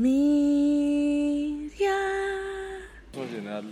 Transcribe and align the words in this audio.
En 0.00 0.04
général, 3.26 3.64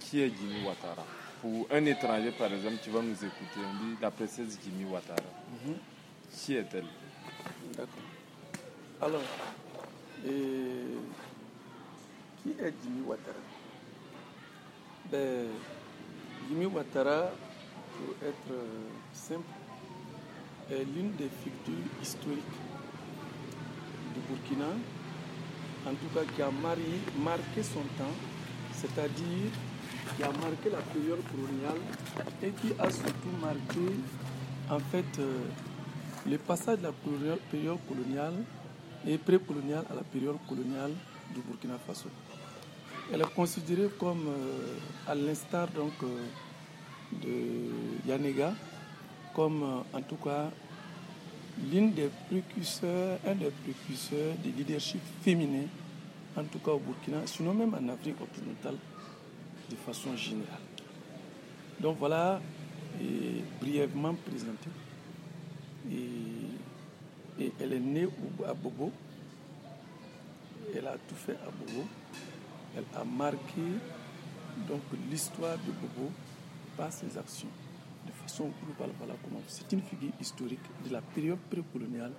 qui 0.00 0.22
est 0.22 0.32
Jimmy 0.36 0.64
Ouattara? 0.66 1.04
Pour 1.40 1.68
un 1.70 1.84
étranger, 1.86 2.32
par 2.36 2.52
exemple, 2.52 2.78
qui 2.82 2.90
va 2.90 3.00
nous 3.00 3.14
écouter, 3.14 3.60
on 3.64 3.74
dit 3.84 3.94
la 4.02 4.10
princesse 4.10 4.58
Jimmy 4.64 4.86
Ouattara. 4.90 5.22
Mhm. 5.64 5.76
Qui 6.32 6.56
est-elle? 6.56 6.86
D'accord. 7.76 8.02
Alors, 9.00 9.22
qui 10.24 10.30
est 12.50 12.74
Jimmy 12.82 13.02
Ouattara? 13.06 13.38
Ben, 15.12 15.46
Jimmy 16.48 16.66
Ouattara, 16.66 17.30
pour 17.92 18.16
être 18.28 18.52
simple, 19.12 19.44
est 20.72 20.82
l'une 20.84 21.12
des 21.12 21.28
figures 21.28 21.92
historiques 22.02 22.42
du 24.12 24.20
Burkina, 24.28 24.72
en 25.86 25.90
tout 25.90 26.08
cas 26.14 26.24
qui 26.34 26.42
a 26.42 26.50
marqué 26.50 27.62
son 27.62 27.80
temps, 27.96 28.14
c'est-à-dire 28.72 29.50
qui 30.16 30.22
a 30.22 30.26
marqué 30.28 30.70
la 30.70 30.78
période 30.78 31.20
coloniale 31.30 31.80
et 32.42 32.50
qui 32.50 32.72
a 32.78 32.90
surtout 32.90 33.34
marqué 33.40 33.94
en 34.70 34.78
fait 34.78 35.18
euh, 35.18 35.44
le 36.26 36.38
passage 36.38 36.78
de 36.78 36.84
la 36.84 36.92
période 37.50 37.78
coloniale 37.88 38.34
et 39.06 39.18
pré-coloniale 39.18 39.84
à 39.90 39.94
la 39.94 40.02
période 40.02 40.36
coloniale 40.48 40.92
du 41.34 41.40
Burkina 41.40 41.78
Faso. 41.86 42.08
Elle 43.12 43.20
est 43.22 43.34
considérée 43.34 43.88
comme, 43.98 44.26
euh, 44.28 45.10
à 45.10 45.14
l'instar 45.14 45.68
donc 45.68 45.92
euh, 46.02 46.26
de 47.12 48.08
Yanega, 48.08 48.52
comme 49.34 49.62
en 49.92 50.02
tout 50.02 50.16
cas 50.16 50.50
l'une 51.70 51.92
des 51.92 52.08
précurseurs, 52.28 53.18
un 53.26 53.34
des 53.34 53.50
précurseurs 53.50 54.34
du 54.42 54.50
leadership 54.50 55.00
féminin, 55.22 55.66
en 56.36 56.44
tout 56.44 56.58
cas 56.58 56.72
au 56.72 56.78
Burkina, 56.78 57.26
sinon 57.26 57.54
même 57.54 57.74
en 57.74 57.88
Afrique 57.92 58.20
occidentale 58.20 58.76
de 59.70 59.76
façon 59.76 60.16
générale. 60.16 60.60
Donc 61.80 61.98
voilà, 61.98 62.40
et 63.00 63.42
brièvement 63.60 64.14
présenté. 64.14 64.70
Et, 65.90 67.52
elle 67.60 67.72
est 67.72 67.80
née 67.80 68.08
à 68.48 68.52
Bobo. 68.52 68.90
Elle 70.74 70.86
a 70.86 70.96
tout 71.08 71.14
fait 71.14 71.36
à 71.36 71.50
Bobo. 71.50 71.86
Elle 72.76 72.84
a 72.94 73.04
marqué 73.04 73.62
l'histoire 75.08 75.56
de 75.58 75.70
Bobo 75.70 76.10
par 76.76 76.92
ses 76.92 77.16
actions 77.16 77.48
de 78.08 78.12
façon 78.12 78.50
globale. 78.64 78.90
Voilà 78.98 79.14
comment. 79.22 79.40
C'est 79.46 79.70
une 79.72 79.82
figure 79.82 80.12
historique 80.20 80.66
de 80.86 80.92
la 80.92 81.00
période 81.00 81.38
précoloniale 81.50 82.12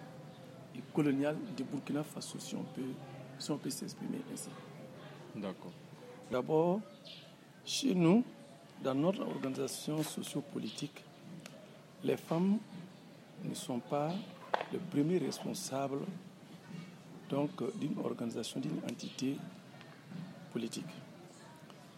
et 0.76 0.82
coloniale 0.94 1.38
de 1.58 1.64
Burkina 1.64 2.04
Faso, 2.04 2.40
si 2.40 2.56
on 2.56 2.64
peut, 2.64 2.94
si 3.38 3.52
on 3.52 3.58
peut 3.58 3.70
s'exprimer 3.70 4.22
ainsi. 4.32 4.50
D'accord. 5.36 5.74
D'abord, 6.32 6.82
chez 7.66 7.96
nous, 7.96 8.24
dans 8.84 8.96
notre 8.96 9.22
organisation 9.22 10.04
sociopolitique, 10.04 11.04
les 12.04 12.18
femmes 12.18 12.60
ne 13.44 13.54
sont 13.54 13.80
pas 13.80 14.14
les 14.72 14.80
premiers 14.80 15.18
responsables 15.18 16.02
donc 17.30 17.52
d'une 17.80 17.98
organisation, 18.04 18.60
d'une 18.60 18.80
entité 18.90 19.38
politique. 20.52 20.90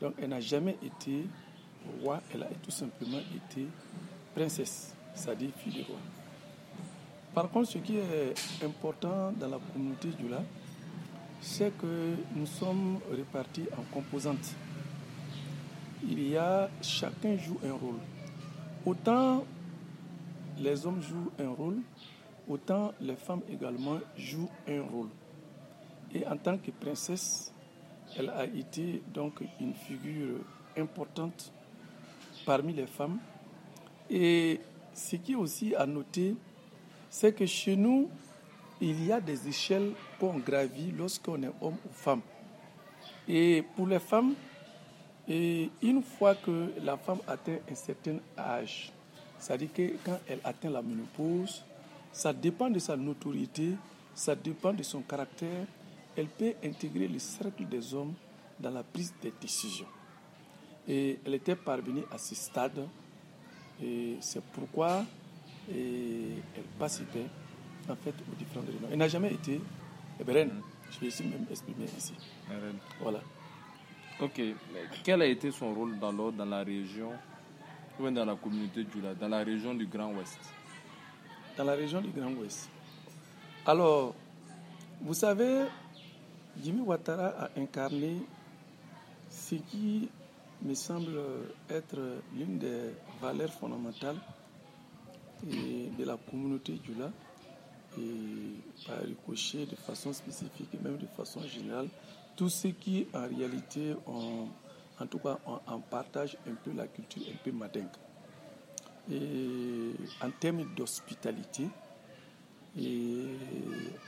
Donc 0.02 0.14
elle 0.22 0.30
n'a 0.30 0.40
jamais 0.40 0.78
été 0.84 1.26
roi, 2.02 2.22
elle 2.34 2.44
a 2.44 2.50
tout 2.64 2.72
simplement 2.72 3.20
été 3.20 3.68
princesse, 4.34 4.94
c'est-à-dire 5.14 5.50
fille 5.58 5.74
du 5.74 5.82
roi. 5.84 5.98
Par 7.34 7.50
contre, 7.50 7.70
ce 7.70 7.78
qui 7.78 7.98
est 7.98 8.34
important 8.64 9.32
dans 9.32 9.48
la 9.48 9.58
communauté 9.72 10.10
du 10.10 10.28
lac, 10.28 10.44
c'est 11.40 11.76
que 11.78 12.16
nous 12.36 12.46
sommes 12.46 13.00
répartis 13.10 13.66
en 13.78 13.84
composantes. 13.94 14.54
Il 16.04 16.28
y 16.28 16.38
a, 16.38 16.70
chacun 16.82 17.38
joue 17.38 17.58
un 17.66 17.74
rôle. 17.74 18.00
Autant 18.86 19.46
les 20.60 20.86
hommes 20.86 21.02
jouent 21.02 21.32
un 21.40 21.50
rôle, 21.50 21.78
autant 22.48 22.94
les 23.00 23.16
femmes 23.16 23.42
également 23.52 24.00
jouent 24.18 24.50
un 24.68 24.82
rôle. 24.82 25.10
Et 26.14 26.28
en 26.28 26.38
tant 26.38 26.58
que 26.58 26.72
princesse, 26.72 27.54
elle 28.18 28.30
a 28.30 28.46
été 28.46 29.02
donc 29.14 29.42
une 29.60 29.74
figure 29.74 30.40
importante 30.78 31.52
parmi 32.46 32.74
les 32.74 32.88
femmes. 32.88 33.18
Et 34.10 34.60
ce 34.94 35.16
qui 35.16 35.34
est 35.34 35.36
aussi 35.36 35.76
à 35.76 35.86
noter, 35.86 36.36
c'est 37.10 37.34
que 37.34 37.46
chez 37.46 37.76
nous, 37.76 38.10
il 38.80 39.06
y 39.06 39.12
a 39.12 39.22
des 39.22 39.48
échelles 39.48 39.92
qu'on 40.20 40.38
gravit 40.40 40.92
lorsqu'on 40.92 41.42
est 41.44 41.52
homme 41.62 41.78
ou 41.86 41.94
femme. 41.94 42.22
Et 43.28 43.64
pour 43.76 43.88
les 43.88 44.00
femmes, 44.00 44.34
et 45.28 45.70
une 45.82 46.02
fois 46.02 46.36
que 46.36 46.74
la 46.84 46.98
femme 46.98 47.20
atteint 47.28 47.58
un 47.70 47.76
certain 47.76 48.18
âge, 48.38 48.92
c'est-à-dire 49.40 49.70
que 49.74 49.94
quand 50.04 50.20
elle 50.28 50.40
atteint 50.44 50.70
la 50.70 50.82
ménopause, 50.82 51.64
ça 52.12 52.34
dépend 52.34 52.70
de 52.70 52.80
sa 52.80 52.98
notoriété, 52.98 53.76
ça 54.14 54.36
dépend 54.36 54.74
de 54.74 54.84
son 54.84 55.02
caractère. 55.02 55.66
Elle 56.16 56.28
peut 56.28 56.54
intégrer 56.64 57.08
le 57.08 57.20
cercle 57.20 57.66
des 57.66 57.94
hommes 57.94 58.14
dans 58.60 58.72
la 58.72 58.84
prise 58.84 59.14
de 59.24 59.32
décision. 59.40 59.86
Et 60.88 61.20
elle 61.26 61.36
était 61.36 61.56
parvenue 61.56 62.04
à 62.12 62.18
ce 62.18 62.36
stade. 62.36 62.88
Et 63.84 64.18
c'est 64.20 64.44
pourquoi 64.44 65.04
elle 65.70 66.42
participait 66.78 67.28
en 67.90 67.96
fait 67.96 68.14
aux 68.32 68.36
différentes 68.38 68.68
réunions. 68.68 68.88
Elle 68.92 68.98
n'a 68.98 69.08
jamais 69.08 69.34
été 69.34 69.60
reine. 70.28 70.62
Je 70.92 71.00
vais 71.00 71.08
ici 71.08 71.24
même 71.24 71.46
exprimer 71.50 71.86
ici. 71.98 72.14
Voilà. 73.00 73.22
Ok. 74.20 74.42
Quel 75.04 75.22
a 75.22 75.26
été 75.26 75.52
son 75.52 75.74
rôle 75.74 75.98
dans 76.00 76.14
dans 76.32 76.46
la 76.46 76.64
région 76.64 77.12
dans 78.00 78.26
la 78.26 78.36
communauté 78.36 78.86
Djoula, 78.92 79.14
dans 79.14 79.28
la 79.28 79.44
région 79.44 79.76
du 79.76 79.86
Grand 79.86 80.12
Ouest? 80.14 80.40
Dans 81.56 81.64
la 81.64 81.74
région 81.74 82.02
du 82.02 82.10
Grand 82.10 82.32
Ouest. 82.32 82.68
Alors, 83.66 84.16
vous 85.02 85.14
savez, 85.14 85.66
Jimmy 86.64 86.82
Ouattara 86.82 87.28
a 87.28 87.50
incarné 87.60 88.18
ce 89.30 89.56
qui 89.56 90.10
me 90.64 90.74
semble 90.74 91.20
être 91.70 91.98
l'une 92.36 92.58
des 92.60 92.92
valeurs 93.22 93.52
fondamentales 93.54 94.18
de 95.44 96.04
la 96.04 96.18
communauté 96.18 96.80
Djoula 96.84 97.12
et 97.98 98.88
par 98.88 99.00
ricochet 99.00 99.66
de 99.66 99.76
façon 99.76 100.14
spécifique 100.14 100.70
et 100.74 100.84
même 100.84 100.98
de 100.98 101.08
façon 101.08 101.42
générale, 101.48 101.88
tout 102.36 102.50
ce 102.50 102.68
qui 102.68 103.08
en 103.14 103.28
réalité 103.28 103.96
ont 104.08 104.48
en 105.02 105.08
tout 105.08 105.18
cas, 105.20 105.40
on, 105.68 105.80
partage 105.80 106.38
un 106.48 106.54
peu 106.54 106.72
la 106.74 106.86
culture 106.88 107.24
un 107.28 107.38
peu 107.44 107.52
madingue. 107.52 107.88
Et 109.12 109.92
en 110.22 110.30
termes 110.30 110.64
d'hospitalité 110.76 111.68
et 112.80 113.26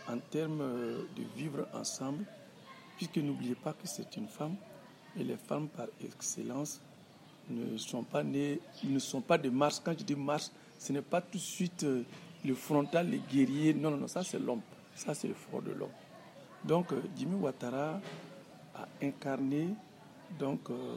en 0.07 0.19
termes 0.19 0.59
de 1.15 1.23
vivre 1.35 1.67
ensemble, 1.73 2.25
puisque 2.97 3.17
n'oubliez 3.17 3.55
pas 3.55 3.73
que 3.73 3.87
c'est 3.87 4.15
une 4.17 4.27
femme 4.27 4.55
et 5.19 5.23
les 5.23 5.37
femmes 5.37 5.67
par 5.67 5.87
excellence 6.03 6.79
ne 7.49 7.77
sont 7.77 8.03
pas 8.03 8.23
nées, 8.23 8.59
ne 8.83 8.99
sont 8.99 9.21
pas 9.21 9.37
de 9.37 9.49
Mars. 9.49 9.81
Quand 9.83 9.97
je 9.97 10.03
dis 10.03 10.15
Mars, 10.15 10.51
ce 10.79 10.93
n'est 10.93 11.01
pas 11.01 11.21
tout 11.21 11.37
de 11.37 11.43
suite 11.43 11.83
euh, 11.83 12.03
le 12.43 12.55
frontal, 12.55 13.09
les 13.09 13.19
guerriers. 13.19 13.73
Non, 13.73 13.91
non, 13.91 13.97
non, 13.97 14.07
ça 14.07 14.23
c'est 14.23 14.39
l'homme. 14.39 14.61
Ça 14.95 15.13
c'est 15.13 15.27
le 15.27 15.33
fort 15.33 15.61
de 15.61 15.71
l'homme. 15.71 15.89
Donc, 16.63 16.91
euh, 16.93 17.01
Jimmy 17.17 17.35
Ouattara 17.35 17.99
a 18.75 18.87
incarné 19.01 19.69
donc, 20.39 20.69
euh, 20.71 20.95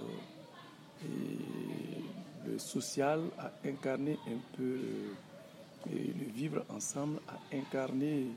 le 2.47 2.59
social 2.59 3.21
a 3.39 3.51
incarné 3.69 4.19
un 4.27 4.57
peu 4.57 4.79
le 5.93 6.33
vivre 6.35 6.65
ensemble, 6.71 7.21
a 7.29 7.55
incarné 7.55 8.29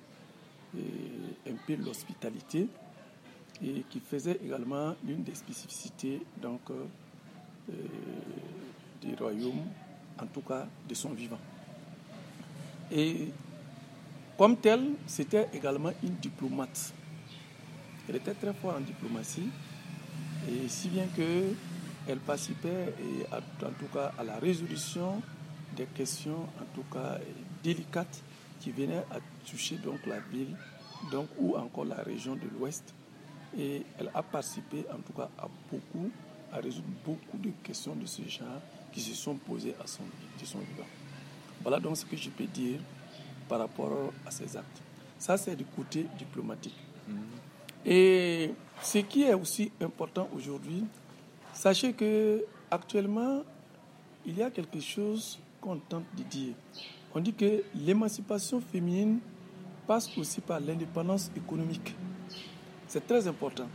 un 0.76 1.56
peu 1.66 1.76
l'hospitalité 1.76 2.68
et 3.64 3.84
qui 3.90 4.00
faisait 4.00 4.40
également 4.44 4.96
l'une 5.06 5.24
des 5.24 5.36
spécificités 5.36 6.22
donc, 6.42 6.62
euh, 6.70 7.74
du 9.02 9.16
royaume, 9.16 9.66
en 10.22 10.26
tout 10.28 10.42
cas 10.42 10.68
de 10.88 10.94
son 10.94 11.10
vivant. 11.12 11.40
Et 12.92 13.30
comme 14.38 14.58
tel, 14.58 14.92
c'était 15.06 15.50
également 15.54 15.92
une 16.02 16.16
diplomate. 16.16 16.94
Elle 18.08 18.16
était 18.16 18.34
très 18.34 18.54
forte 18.54 18.78
en 18.78 18.82
diplomatie. 18.82 19.50
Et 20.50 20.68
si 20.68 20.88
bien 20.88 21.06
que 21.16 21.54
elle 22.08 22.20
participait 22.20 22.94
et 23.00 23.36
en 23.36 23.72
tout 23.78 23.86
cas 23.94 24.12
à 24.18 24.24
la 24.24 24.38
résolution 24.40 25.22
des 25.76 25.86
questions 25.86 26.42
en 26.60 26.66
tout 26.74 26.86
cas 26.92 27.20
délicates 27.64 28.24
qui 28.60 28.72
venaient 28.72 29.06
à 29.12 29.20
toucher 29.48 29.76
donc 29.76 30.06
la 30.08 30.20
ville 30.20 30.56
donc 31.12 31.28
ou 31.38 31.56
encore 31.56 31.86
la 31.86 32.02
région 32.02 32.36
de 32.36 32.48
l'Ouest 32.58 32.96
et 33.58 33.84
elle 34.00 34.12
a 34.14 34.22
participé 34.24 34.86
en 34.92 35.02
tout 35.02 35.14
cas 35.14 35.30
à 35.38 35.48
beaucoup 35.72 36.10
à 36.52 36.58
résoudre 36.58 36.88
beaucoup 37.06 37.38
de 37.38 37.52
questions 37.64 37.96
de 37.96 38.06
ce 38.06 38.22
genre 38.24 38.62
qui 38.92 39.02
se 39.02 39.14
sont 39.14 39.36
posées 39.36 39.76
à 39.84 39.86
son, 39.86 40.04
de 40.40 40.46
son 40.46 40.60
vivant. 40.60 40.88
Voilà 41.62 41.80
donc 41.80 41.98
ce 41.98 42.06
que 42.06 42.18
je 42.18 42.30
peux 42.30 42.46
dire 42.46 42.80
par 43.48 43.60
rapport 43.60 44.12
à 44.26 44.32
ces 44.32 44.58
actes. 44.58 44.82
Ça 45.18 45.38
c'est 45.38 45.56
du 45.56 45.66
côté 45.66 46.06
diplomatique. 46.18 46.76
Mm-hmm. 47.10 47.90
Et 47.90 48.54
ce 48.82 49.00
qui 49.00 49.24
est 49.24 49.34
aussi 49.34 49.72
important 49.82 50.30
aujourd'hui, 50.36 50.86
sachez 51.54 51.94
que 51.94 52.44
actuellement, 52.72 53.44
il 54.26 54.38
y 54.38 54.44
a 54.44 54.50
quelque 54.50 54.80
chose 54.80 55.40
qu'on 55.62 55.78
tente 55.78 56.04
de 56.18 56.24
dire. 56.24 56.54
On 57.14 57.20
dit 57.20 57.34
que 57.34 57.64
l'émancipation 57.76 58.62
féminine 58.62 59.20
passe 59.88 60.16
aussi 60.18 60.42
par 60.42 60.60
l'indépendance 60.60 61.32
économique. 61.36 61.96
C'est 62.90 63.06
très 63.06 63.28
important. 63.28 63.68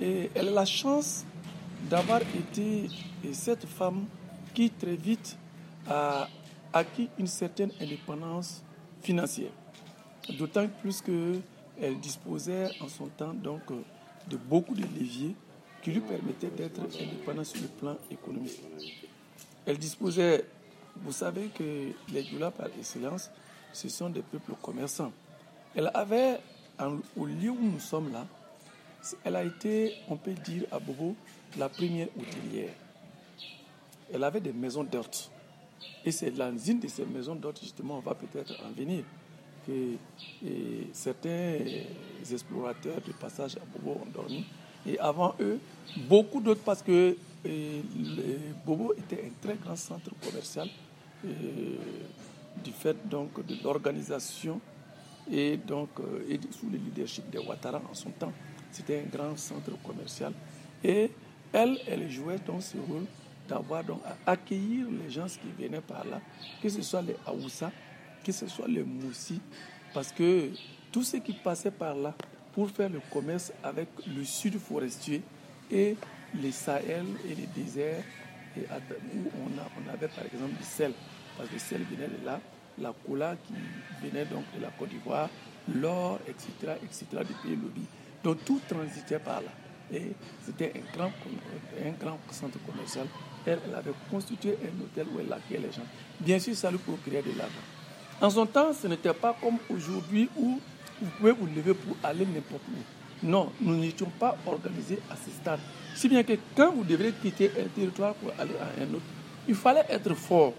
Et 0.00 0.30
elle 0.32 0.48
a 0.48 0.52
la 0.52 0.64
chance 0.64 1.24
d'avoir 1.90 2.20
été 2.22 2.88
cette 3.32 3.66
femme 3.66 4.06
qui 4.54 4.70
très 4.70 4.94
vite 4.94 5.36
a 5.88 6.28
acquis 6.72 7.08
une 7.18 7.26
certaine 7.26 7.72
indépendance 7.80 8.62
financière. 9.02 9.50
D'autant 10.38 10.68
plus 10.68 11.02
qu'elle 11.02 11.98
disposait 11.98 12.68
en 12.80 12.88
son 12.88 13.06
temps 13.06 13.34
donc 13.34 13.62
de 14.28 14.36
beaucoup 14.36 14.74
de 14.74 14.82
leviers 14.82 15.34
qui 15.82 15.90
lui 15.90 16.00
permettaient 16.00 16.50
d'être 16.50 16.80
indépendante 16.80 17.46
sur 17.46 17.62
le 17.62 17.68
plan 17.68 17.96
économique. 18.08 18.60
Elle 19.66 19.78
disposait, 19.78 20.44
vous 20.96 21.12
savez 21.12 21.48
que 21.48 21.92
les 22.12 22.24
Djoula 22.24 22.52
par 22.52 22.68
excellence, 22.78 23.30
ce 23.72 23.88
sont 23.88 24.10
des 24.10 24.22
peuples 24.22 24.54
commerçants. 24.62 25.12
Elle 25.74 25.90
avait, 25.92 26.38
au 27.16 27.26
lieu 27.26 27.50
où 27.50 27.58
nous 27.60 27.80
sommes 27.80 28.12
là, 28.12 28.26
elle 29.24 29.36
a 29.36 29.44
été, 29.44 29.94
on 30.08 30.16
peut 30.16 30.32
dire 30.32 30.64
à 30.70 30.78
Bobo, 30.78 31.14
la 31.56 31.68
première 31.68 32.08
hôtelière. 32.18 32.74
Elle 34.12 34.24
avait 34.24 34.40
des 34.40 34.52
maisons 34.52 34.84
d'hôtes. 34.84 35.30
Et 36.04 36.12
c'est 36.12 36.30
dans 36.30 36.52
de 36.52 36.88
ces 36.88 37.04
maisons 37.04 37.34
d'hôtes, 37.34 37.60
justement, 37.60 37.98
on 37.98 38.00
va 38.00 38.14
peut-être 38.14 38.52
en 38.64 38.70
venir, 38.72 39.04
que 39.66 39.96
certains 40.92 41.58
explorateurs 42.30 43.00
de 43.06 43.12
passage 43.12 43.56
à 43.56 43.60
Bobo 43.78 44.00
ont 44.02 44.10
dormi. 44.10 44.44
Et 44.86 44.98
avant 44.98 45.34
eux, 45.40 45.58
beaucoup 46.08 46.40
d'autres, 46.40 46.62
parce 46.62 46.82
que 46.82 47.16
Bobo 48.64 48.94
était 48.94 49.24
un 49.24 49.30
très 49.40 49.56
grand 49.56 49.76
centre 49.76 50.10
commercial, 50.24 50.68
du 51.22 52.72
fait 52.72 52.96
donc 53.08 53.44
de 53.46 53.56
l'organisation 53.62 54.60
et 55.30 55.56
donc 55.56 55.90
euh, 56.00 56.26
et 56.28 56.38
sous 56.50 56.68
le 56.70 56.78
leadership 56.78 57.28
de 57.30 57.38
Ouattara 57.38 57.80
en 57.90 57.94
son 57.94 58.10
temps. 58.10 58.32
C'était 58.70 59.00
un 59.00 59.08
grand 59.16 59.36
centre 59.36 59.70
commercial. 59.82 60.32
Et 60.84 61.10
elle, 61.52 61.78
elle 61.86 62.10
jouait 62.10 62.38
donc 62.38 62.62
ce 62.62 62.76
rôle 62.76 63.04
d'avoir 63.48 63.82
donc 63.82 64.00
à 64.04 64.32
accueillir 64.32 64.86
les 64.90 65.10
gens 65.10 65.26
qui 65.26 65.62
venaient 65.62 65.80
par 65.80 66.04
là, 66.04 66.20
que 66.62 66.68
ce 66.68 66.82
soit 66.82 67.02
les 67.02 67.16
Aoussa, 67.26 67.72
que 68.22 68.30
ce 68.30 68.46
soit 68.46 68.68
les 68.68 68.82
Moussi, 68.82 69.40
parce 69.94 70.12
que 70.12 70.50
tous 70.92 71.02
ceux 71.02 71.18
qui 71.20 71.32
passaient 71.32 71.70
par 71.70 71.94
là 71.94 72.14
pour 72.52 72.70
faire 72.70 72.90
le 72.90 73.00
commerce 73.10 73.52
avec 73.62 73.88
le 74.06 74.22
sud 74.24 74.58
forestier 74.58 75.22
et 75.70 75.96
les 76.34 76.52
Sahel 76.52 77.06
et 77.28 77.34
les 77.34 77.46
déserts, 77.46 78.04
où 78.56 79.30
on, 79.44 79.92
avait 79.92 80.08
par 80.08 80.24
exemple 80.24 80.56
du 80.58 80.64
sel, 80.64 80.92
parce 81.36 81.48
que 81.48 81.54
le 81.54 81.60
sel 81.60 81.82
venait 81.84 82.08
de 82.08 82.24
là, 82.24 82.40
la 82.80 82.92
cola 83.06 83.36
qui 83.46 83.54
venait 84.02 84.24
donc 84.24 84.44
de 84.56 84.62
la 84.62 84.68
Côte 84.68 84.88
d'Ivoire, 84.88 85.28
l'or, 85.74 86.18
etc., 86.26 86.74
etc., 86.82 87.06
du 87.26 87.34
pays 87.34 87.56
Lobby. 87.56 87.82
Donc 88.22 88.44
tout 88.44 88.60
transitait 88.68 89.18
par 89.18 89.40
là. 89.40 89.50
Et 89.92 90.12
c'était 90.44 90.72
un 90.76 90.96
grand, 90.96 91.12
un 91.84 91.90
grand 91.98 92.18
centre 92.30 92.58
commercial. 92.66 93.06
Elle, 93.46 93.58
avait 93.74 93.92
constitué 94.10 94.58
un 94.62 94.82
hôtel 94.82 95.06
où 95.14 95.20
elle 95.20 95.32
accueillait 95.32 95.66
les 95.66 95.72
gens. 95.72 95.86
Bien 96.20 96.38
sûr, 96.38 96.54
ça 96.54 96.70
lui 96.70 96.78
procurait 96.78 97.22
de 97.22 97.36
l'argent. 97.38 97.54
En 98.20 98.28
son 98.28 98.46
temps, 98.46 98.72
ce 98.72 98.86
n'était 98.86 99.14
pas 99.14 99.34
comme 99.40 99.58
aujourd'hui 99.70 100.28
où 100.36 100.60
vous 101.00 101.10
pouvez 101.18 101.32
vous 101.32 101.46
lever 101.46 101.74
pour 101.74 101.96
aller 102.02 102.26
n'importe 102.26 102.62
où. 102.68 103.26
Non, 103.26 103.50
nous 103.60 103.76
n'étions 103.76 104.10
pas 104.18 104.36
organisés 104.46 104.98
à 105.10 105.16
ce 105.16 105.30
stade. 105.30 105.60
Si 105.94 106.08
bien 106.08 106.22
que 106.22 106.34
quand 106.54 106.72
vous 106.72 106.84
devrez 106.84 107.12
quitter 107.12 107.50
un 107.58 107.68
territoire 107.68 108.14
pour 108.14 108.30
aller 108.38 108.54
à 108.60 108.82
un 108.82 108.94
autre, 108.94 109.04
il 109.48 109.54
fallait 109.54 109.84
être 109.88 110.14
fort. 110.14 110.52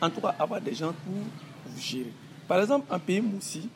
En 0.00 0.10
tout 0.10 0.20
cas 0.20 0.34
avoir 0.38 0.60
des 0.60 0.74
gens 0.74 0.92
pour 0.92 1.12
vous 1.14 1.80
gérer. 1.80 2.12
Par 2.46 2.60
exemple, 2.60 2.92
en 2.92 2.98
pays 2.98 3.20
Moussi, 3.20 3.68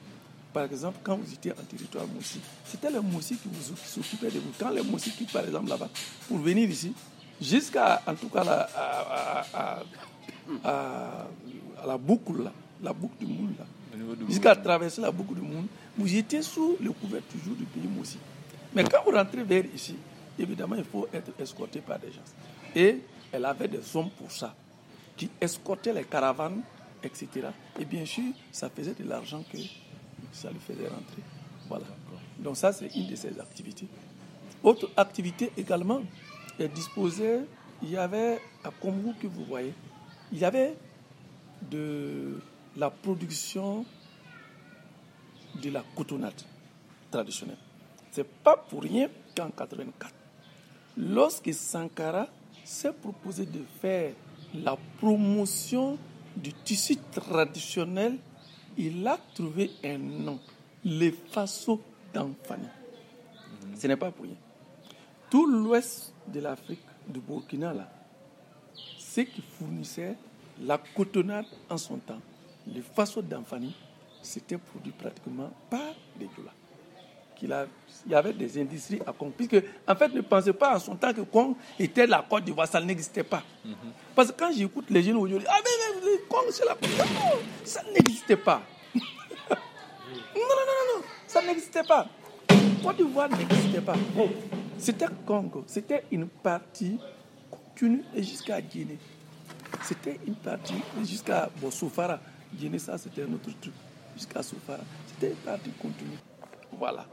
par 0.53 0.65
exemple, 0.65 0.99
quand 1.03 1.17
vous 1.17 1.33
étiez 1.33 1.53
en 1.53 1.63
territoire 1.63 2.07
Moussi, 2.07 2.41
c'était 2.65 2.91
les 2.91 3.01
Moussi 3.01 3.37
qui 3.37 3.49
vous 3.49 3.75
s'occupaient 3.77 4.31
de 4.31 4.39
vous. 4.39 4.51
Quand 4.59 4.71
les 4.71 4.83
Moussi 4.83 5.11
quittent, 5.13 5.33
par 5.33 5.45
exemple, 5.45 5.69
là-bas, 5.69 5.89
pour 6.29 6.39
venir 6.39 6.69
ici, 6.69 6.93
jusqu'à, 7.41 8.03
en 8.07 8.15
tout 8.15 8.29
cas, 8.29 8.45
la, 8.45 8.69
à, 9.55 9.83
la 11.87 11.97
boucle, 11.99 12.43
là, 12.43 12.53
la 12.83 12.93
boucle 12.93 13.25
du 13.25 13.27
monde, 13.27 13.55
jusqu'à 14.29 14.55
traverser 14.57 15.01
la 15.01 15.11
boucle 15.11 15.35
du 15.35 15.41
monde, 15.43 15.67
vous 15.97 16.15
étiez 16.15 16.43
sous 16.43 16.77
le 16.81 16.93
couvert 16.93 17.23
toujours 17.31 17.55
du 17.55 17.65
pays 17.65 17.89
Moussi. 17.89 18.19
Mais 18.75 18.85
quand 18.85 19.03
vous 19.05 19.13
rentrez 19.17 19.43
vers 19.43 19.65
ici, 19.75 19.97
évidemment, 20.39 20.77
il 20.77 20.85
faut 20.85 21.09
être 21.13 21.33
escorté 21.41 21.81
par 21.81 21.99
des 21.99 22.13
gens. 22.13 22.21
Et 22.75 22.99
elle 23.33 23.45
avait 23.45 23.69
des 23.69 23.81
hommes 23.97 24.11
pour 24.11 24.31
ça, 24.31 24.55
qui 25.21 25.29
escortaient 25.39 25.93
les 25.93 26.05
caravanes, 26.05 26.63
etc. 27.03 27.29
Et 27.79 27.85
bien 27.85 28.07
sûr, 28.07 28.33
ça 28.51 28.71
faisait 28.71 28.95
de 28.95 29.07
l'argent 29.07 29.45
que 29.53 29.59
ça 30.33 30.51
lui 30.51 30.59
faisait 30.61 30.89
rentrer. 30.89 31.23
Voilà. 31.69 31.85
Donc 32.39 32.57
ça, 32.57 32.73
c'est 32.73 32.87
une 32.97 33.07
de 33.07 33.17
ses 33.17 33.39
activités. 33.39 33.87
Autre 34.63 34.89
activité 34.97 35.53
également, 35.59 36.01
elle 36.59 36.71
disposait, 36.71 37.41
il 37.83 37.91
y 37.91 37.99
avait 37.99 38.41
à 38.65 38.71
Congo 38.71 39.13
que 39.21 39.27
vous 39.27 39.45
voyez, 39.45 39.75
il 40.33 40.39
y 40.39 40.45
avait 40.47 40.75
de 41.71 42.41
la 42.79 42.89
production 42.89 43.85
de 45.63 45.71
la 45.71 45.85
cotonnade 45.95 46.41
traditionnelle. 47.11 47.59
C'est 48.11 48.27
pas 48.27 48.57
pour 48.57 48.85
rien 48.85 49.11
qu'en 49.37 49.51
84, 49.51 50.15
lorsque 50.97 51.53
Sankara 51.53 52.27
s'est 52.65 52.95
proposé 52.95 53.45
de 53.45 53.63
faire 53.83 54.15
la 54.55 54.77
promotion 54.99 55.99
du 56.37 56.53
tissu 56.53 56.97
traditionnel 57.13 58.19
il 58.77 59.07
a 59.07 59.19
trouvé 59.35 59.71
un 59.85 59.99
nom, 59.99 60.39
les 60.85 61.13
faso 61.13 61.81
d'Anfani. 62.15 62.69
Ce 63.77 63.87
n'est 63.87 63.97
pas 63.97 64.11
pour 64.11 64.25
rien. 64.25 64.35
Tout 65.29 65.47
l'ouest 65.47 66.13
de 66.27 66.41
l'Afrique, 66.41 66.81
du 67.09 67.21
Burkina, 67.21 67.75
là, 67.75 67.93
ce 68.99 69.23
qui 69.23 69.43
fournissait 69.43 70.17
la 70.63 70.79
cotonnade 70.79 71.47
en 71.69 71.77
son 71.77 71.97
temps, 71.97 72.21
les 72.67 72.83
faso 72.83 73.23
d'Anfani, 73.23 73.75
c'était 74.23 74.59
produit 74.59 74.93
pratiquement 74.93 75.51
par 75.69 75.95
les 76.19 76.29
Djoula. 76.35 76.53
Il 77.43 78.13
y 78.13 78.15
avait 78.15 78.33
des 78.33 78.61
industries 78.61 79.01
à 79.07 79.13
Congo. 79.13 79.33
Puisque, 79.37 79.63
en 79.87 79.95
fait, 79.95 80.09
ne 80.09 80.21
pensez 80.21 80.53
pas 80.53 80.77
en 80.77 80.79
son 80.79 80.95
temps 80.95 81.13
que 81.13 81.21
Congo 81.21 81.57
était 81.79 82.07
la 82.07 82.25
Côte 82.29 82.45
d'Ivoire, 82.45 82.67
ça 82.67 82.81
n'existait 82.81 83.23
pas. 83.23 83.43
Mhm. 83.65 83.75
Parce 84.15 84.33
que 84.33 84.39
quand 84.39 84.53
j'écoute 84.53 84.87
les 84.91 85.03
jeunes 85.03 85.17
aujourd'hui, 85.17 85.47
ah 85.51 85.59
mais, 85.63 86.01
mais 86.03 86.19
Congo 86.29 86.51
c'est 86.51 86.65
la 86.65 86.77
ça 87.65 87.83
n'existait 87.93 88.37
pas. 88.37 88.63
non, 88.95 89.01
non, 90.35 90.67
non, 90.67 90.97
non, 90.97 91.05
ça 91.27 91.43
n'existait 91.43 91.83
pas. 91.83 92.07
Côte 92.83 92.97
d'Ivoire 92.97 93.29
n'existait 93.29 93.81
pas. 93.81 93.95
C'était 94.79 95.07
Congo, 95.27 95.65
c'était 95.67 96.05
une 96.11 96.27
partie 96.27 96.99
continue 97.51 98.03
jusqu'à 98.17 98.61
Guinée. 98.61 98.99
C'était 99.83 100.19
une 100.27 100.35
partie 100.35 100.81
jusqu'à 101.05 101.51
bon, 101.61 101.71
Soufara. 101.71 102.19
Guinée, 102.53 102.79
ça 102.79 102.97
c'était 102.99 103.23
un 103.23 103.33
autre 103.35 103.51
truc. 103.61 103.75
Jusqu'à 104.17 104.43
Soufara. 104.43 104.83
C'était 105.07 105.33
une 105.33 105.39
partie 105.39 105.71
continue. 105.71 106.19
Voilà 106.73 107.07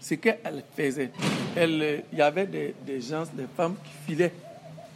ce 0.00 0.14
qu'elle 0.14 0.64
faisait. 0.74 1.10
Elle, 1.54 2.04
il 2.12 2.18
y 2.18 2.22
avait 2.22 2.46
des, 2.46 2.74
des, 2.86 3.00
gens, 3.00 3.24
des 3.34 3.46
femmes 3.56 3.76
qui 3.84 4.12
filaient 4.12 4.32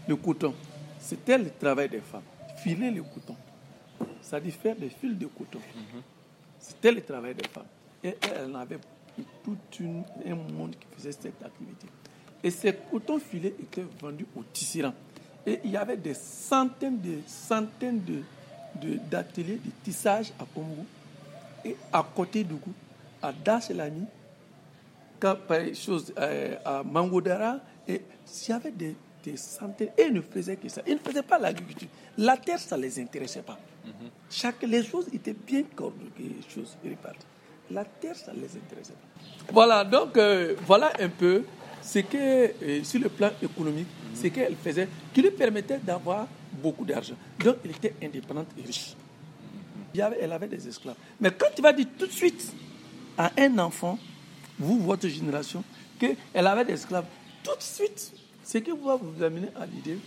le 0.08 0.16
coton. 0.16 0.54
C'était 0.98 1.38
le 1.38 1.50
travail 1.50 1.88
des 1.88 2.00
femmes. 2.00 2.22
Filer 2.56 2.90
le 2.90 3.02
coton. 3.02 3.36
Ça 4.22 4.40
dit 4.40 4.50
faire 4.50 4.74
des 4.76 4.88
fils 4.88 5.16
de 5.18 5.26
coton. 5.26 5.60
C'était 6.58 6.92
le 6.92 7.02
travail 7.02 7.34
des 7.34 7.46
femmes. 7.48 7.66
Et 8.02 8.16
elle 8.22 8.56
avait 8.56 8.78
tout 9.42 9.56
un 10.26 10.34
monde 10.34 10.72
qui 10.72 10.86
faisait 10.96 11.12
cette 11.12 11.42
activité. 11.42 11.86
Et 12.42 12.50
ces 12.50 12.74
cotons 12.74 13.18
filés 13.18 13.54
étaient 13.60 13.84
vendus 14.00 14.26
au 14.36 14.42
tisserand. 14.42 14.94
Et 15.46 15.60
il 15.64 15.70
y 15.70 15.76
avait 15.76 15.96
des 15.96 16.14
centaines 16.14 17.00
de 17.00 17.18
centaines 17.26 18.02
de, 18.02 18.96
d'ateliers 19.10 19.60
de, 19.62 19.70
tissage 19.82 20.32
à 20.38 20.44
Congo. 20.54 20.84
Et 21.64 21.76
à 21.92 22.06
côté 22.14 22.44
du 22.44 22.54
coup, 22.54 22.72
à 23.22 23.32
Dasselani, 25.20 25.74
chose, 25.74 26.12
euh, 26.18 26.56
à 26.64 26.82
Mangodara, 26.82 27.58
et 27.88 28.02
il 28.46 28.48
y 28.48 28.52
avait 28.52 28.70
des, 28.72 28.96
centaines, 29.36 29.90
et 29.96 30.02
ils 30.08 30.12
ne 30.12 30.20
faisaient 30.20 30.56
que 30.56 30.68
ça. 30.68 30.82
Ils 30.86 30.94
ne 30.94 30.98
faisaient 30.98 31.22
pas 31.22 31.38
l'agriculture. 31.38 31.88
La 32.18 32.36
terre, 32.36 32.58
ça 32.58 32.76
ne 32.76 32.82
les 32.82 33.00
intéressait 33.00 33.42
pas. 33.42 33.58
Mhm. 33.84 33.92
Chaque, 34.30 34.62
les 34.62 34.84
choses 34.84 35.06
étaient 35.12 35.34
bien 35.34 35.62
coordonnées, 35.74 36.36
choses 36.48 36.76
réparties. 36.84 37.26
La 37.70 37.84
terre, 37.84 38.16
ça 38.16 38.32
ne 38.32 38.40
les 38.40 38.56
intéressait 38.56 38.92
pas. 38.92 39.52
Voilà, 39.52 39.84
donc 39.84 40.16
euh, 40.16 40.54
voilà 40.66 40.92
un 41.00 41.08
peu 41.08 41.44
ce 41.82 42.00
que, 42.00 42.16
euh, 42.62 42.84
sur 42.84 43.00
le 43.00 43.08
plan 43.08 43.30
économique, 43.42 43.86
mhm. 43.86 44.16
ce 44.16 44.26
qu'elle 44.28 44.56
faisait, 44.56 44.88
qui 45.12 45.22
lui 45.22 45.30
permettait 45.30 45.78
d'avoir 45.78 46.26
beaucoup 46.62 46.84
d'argent. 46.84 47.14
Donc, 47.38 47.56
elle 47.64 47.70
était 47.72 47.94
indépendante 48.02 48.48
et 48.58 48.66
riche. 48.66 48.94
Il 49.94 49.98
y 49.98 50.02
avait, 50.02 50.18
elle 50.20 50.32
avait 50.32 50.48
des 50.48 50.66
esclaves. 50.68 50.96
Mais 51.20 51.30
quand 51.30 51.46
tu 51.54 51.62
vas 51.62 51.72
dire 51.72 51.86
tout 51.98 52.06
de 52.06 52.12
suite 52.12 52.52
à 53.16 53.30
un 53.38 53.58
enfant, 53.58 53.98
vous, 54.58 54.78
votre 54.80 55.08
génération, 55.08 55.62
qu'elle 55.98 56.16
avait 56.46 56.64
des 56.64 56.74
esclaves. 56.74 57.06
Tout 57.42 57.56
de 57.56 57.62
suite, 57.62 58.12
ce 58.44 58.58
qui 58.58 58.70
va 58.70 58.96
vous 58.96 59.22
amener 59.22 59.48
à 59.56 59.66
l'idée. 59.66 59.98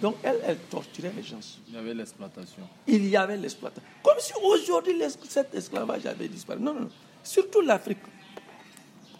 Donc, 0.00 0.16
elle, 0.22 0.40
elle 0.46 0.56
torturait 0.70 1.12
les 1.14 1.22
gens. 1.22 1.40
Il 1.68 1.74
y 1.74 1.76
avait 1.76 1.92
l'exploitation. 1.92 2.62
Il 2.86 3.06
y 3.06 3.16
avait 3.16 3.36
l'exploitation. 3.36 3.88
Comme 4.02 4.18
si 4.18 4.32
aujourd'hui, 4.42 4.94
cet 5.28 5.54
esclavage 5.54 6.06
avait 6.06 6.28
disparu. 6.28 6.60
Non, 6.60 6.72
non, 6.72 6.80
non. 6.80 6.90
Surtout 7.22 7.60
l'Afrique. 7.60 7.98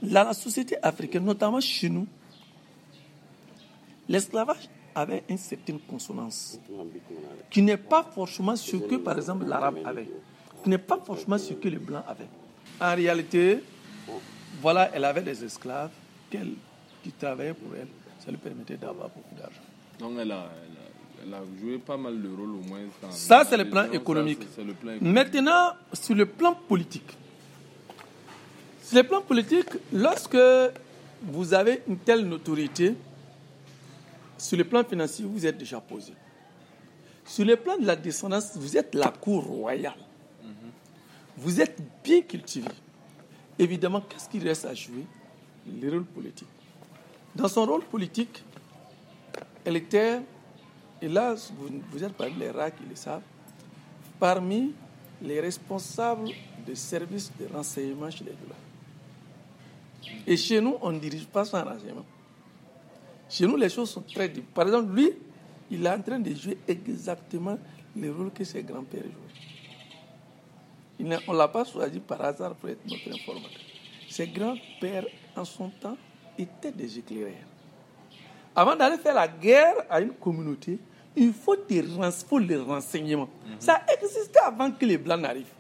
La 0.03 0.33
société 0.33 0.77
africaine, 0.83 1.25
notamment 1.25 1.61
chez 1.61 1.91
nous, 1.91 2.07
l'esclavage 4.09 4.71
avait 4.95 5.23
une 5.29 5.37
certaine 5.37 5.79
consonance, 5.81 6.59
qui 7.51 7.61
n'est 7.61 7.77
pas 7.77 8.03
forcément 8.15 8.57
ce 8.57 8.77
que, 8.77 8.97
par 8.97 9.19
exemple, 9.19 9.45
l'arabe 9.45 9.79
avait, 9.85 10.09
qui 10.65 10.71
n'est 10.71 10.79
pas 10.79 10.99
forcément 11.05 11.37
ce 11.37 11.53
que 11.53 11.69
les 11.69 11.79
blancs 11.79 12.05
avaient. 12.09 12.29
En 12.81 12.95
réalité, 12.97 13.63
voilà, 14.61 14.91
elle 14.93 15.05
avait 15.05 15.23
des 15.23 15.45
esclaves 15.45 15.91
qui 16.31 17.13
travaillaient 17.19 17.55
pour 17.55 17.75
elle. 17.75 17.89
Ça 18.25 18.31
lui 18.31 18.37
permettait 18.37 18.77
d'avoir 18.77 19.09
beaucoup 19.09 19.35
d'argent. 19.35 19.61
Donc 19.99 20.13
elle 20.21 20.33
a, 20.33 20.51
elle, 21.27 21.35
a, 21.35 21.41
joué 21.61 21.79
pas 21.79 21.97
mal 21.97 22.21
de 22.21 22.29
rôle 22.29 22.51
au 22.57 22.61
moins. 22.69 22.81
ça, 23.11 23.45
c'est 23.49 23.57
le 23.57 23.69
plan 23.69 23.91
économique. 23.91 24.41
Maintenant, 25.01 25.73
sur 25.93 26.15
le 26.15 26.27
plan 26.27 26.55
politique. 26.55 27.17
Sur 28.83 28.99
le 28.99 29.03
plan 29.09 29.23
politique, 29.23 29.69
lorsque 29.93 30.37
vous 31.23 31.55
avez 31.55 31.83
une 31.89 31.99
telle 31.99 32.27
notoriété, 32.27 32.95
sur 34.37 34.57
le 34.59 34.65
plan 34.65 34.85
financier, 34.85 35.25
vous 35.27 35.47
êtes 35.47 35.57
déjà 35.59 35.81
posé. 35.81 36.13
Sur 37.25 37.45
le 37.45 37.57
plan 37.57 37.79
de 37.79 37.87
la 37.87 37.97
descendance, 37.97 38.57
vous 38.57 38.77
êtes 38.77 38.95
la 38.95 39.09
cour 39.09 39.45
royale. 39.45 39.95
Vous 41.37 41.61
êtes 41.61 41.79
bien 42.03 42.21
cultivé. 42.23 42.69
Évidemment, 43.61 44.01
qu'est-ce 44.01 44.27
qu'il 44.27 44.43
reste 44.49 44.65
à 44.65 44.73
jouer? 44.73 45.05
Le 45.67 45.91
rôle 45.91 46.05
politique. 46.05 46.49
Dans 47.35 47.47
son 47.47 47.67
rôle 47.67 47.85
politique, 47.85 48.43
elle 49.63 49.77
était, 49.77 50.21
et 51.03 51.09
là, 51.09 51.35
vous, 51.93 52.03
êtes 52.03 52.15
parmi 52.15 52.37
les 52.37 52.51
rares 52.51 52.75
qui 52.75 52.85
le 52.89 52.97
savent, 52.97 53.21
parmi 54.19 54.73
les 55.21 55.41
responsables 55.41 56.31
des 56.67 56.75
services 56.75 57.31
de 57.39 57.55
renseignement 57.55 58.11
chez 58.11 58.25
les 58.25 58.33
Doulars. 58.33 58.57
Et 60.27 60.39
chez 60.39 60.59
nous, 60.63 60.77
on 60.81 60.93
ne 60.93 60.99
dirige 60.99 61.27
pas 61.27 61.45
sans 61.45 61.63
renseignement. 61.63 62.07
Chez 63.29 63.47
nous, 63.47 63.57
les 63.57 63.69
choses 63.69 63.91
sont 63.91 64.01
très 64.01 64.31
différentes. 64.31 64.55
Par 64.55 64.67
exemple, 64.69 64.95
lui, 64.95 65.13
il 65.71 65.85
est 65.85 65.91
en 65.91 66.01
train 66.01 66.19
de 66.19 66.35
jouer 66.35 66.57
exactement 66.67 67.59
le 67.95 68.11
rôle 68.11 68.31
que 68.31 68.43
ses 68.43 68.63
grands-pères 68.63 69.03
jouaient. 69.03 69.30
On 71.27 71.33
ne 71.33 71.39
l'a 71.39 71.49
pas 71.49 71.65
choisi 71.65 72.01
par 72.01 72.21
hasard 72.23 72.55
pour 72.55 72.69
être 72.69 72.81
notre 72.87 73.09
informateur. 73.09 73.61
Ses 74.09 74.27
grands-pères, 74.29 75.07
en 75.37 75.45
son 75.45 75.69
temps, 75.69 75.97
étaient 76.39 76.73
des 76.73 76.99
éclaireurs. 76.99 77.35
Avant 78.55 78.75
d'aller 78.77 78.99
faire 78.99 79.15
la 79.15 79.29
guerre 79.29 79.75
à 79.89 80.01
une 80.01 80.13
communauté, 80.13 80.79
il 81.17 81.33
faut, 81.33 81.57
des, 81.57 81.83
faut 82.27 82.39
les 82.39 82.57
renseignements. 82.57 83.29
Mhm. 83.47 83.57
Ça 83.59 83.83
existait 83.95 84.41
avant 84.41 84.71
que 84.71 84.85
les 84.85 84.99
Blancs 84.99 85.21
n'arrivent. 85.21 85.53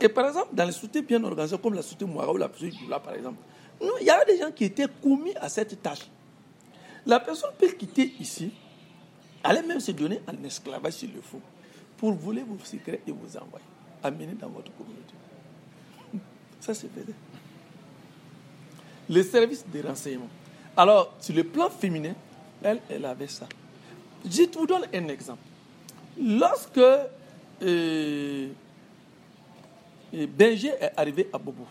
Et 0.00 0.08
par 0.08 0.26
exemple, 0.28 0.54
dans 0.54 0.64
les 0.64 0.72
sociétés 0.72 1.02
bien 1.02 1.22
organisées, 1.22 1.56
comme 1.58 1.74
la 1.74 1.82
société 1.82 2.04
Mouara 2.04 2.32
ou 2.32 2.36
la 2.36 2.48
société 2.52 2.76
Djoula, 2.78 3.00
par 3.00 3.14
exemple, 3.14 3.38
il 3.80 4.06
y 4.06 4.10
avait 4.10 4.24
des 4.26 4.38
gens 4.38 4.50
qui 4.50 4.64
étaient 4.64 4.86
commis 5.02 5.34
à 5.36 5.48
cette 5.48 5.80
tâche. 5.82 6.10
La 7.06 7.20
personne 7.20 7.50
peut 7.58 7.68
quitter 7.68 8.14
ici, 8.18 8.52
aller 9.42 9.62
même 9.62 9.80
se 9.80 9.92
donner 9.92 10.20
en 10.26 10.44
esclavage 10.44 10.94
s'il 10.94 11.12
le 11.12 11.20
faut, 11.20 11.40
pour 11.96 12.12
voler 12.12 12.42
vos 12.42 12.58
secrets 12.64 13.00
et 13.06 13.10
vous 13.10 13.36
envoyer, 13.36 13.64
amener 14.04 14.34
dans 14.40 14.48
votre 14.48 14.70
communauté. 14.76 15.14
Ça, 16.60 16.74
c'est 16.74 16.88
fait. 16.92 17.04
Les 19.08 19.22
services 19.22 19.64
de 19.72 19.86
renseignement. 19.86 20.28
Alors, 20.76 21.14
sur 21.20 21.34
le 21.34 21.44
plan 21.44 21.70
féminin, 21.70 22.14
elle, 22.62 22.80
elle 22.88 23.04
avait 23.04 23.28
ça. 23.28 23.46
Je 24.24 24.42
vous 24.56 24.66
donne 24.66 24.86
un 24.92 25.08
exemple. 25.08 25.42
Lorsque 26.20 26.78
euh, 26.78 27.06
euh 27.62 28.48
est 30.12 30.92
arrivé 30.96 31.28
à 31.32 31.38
Bobo, 31.38 31.66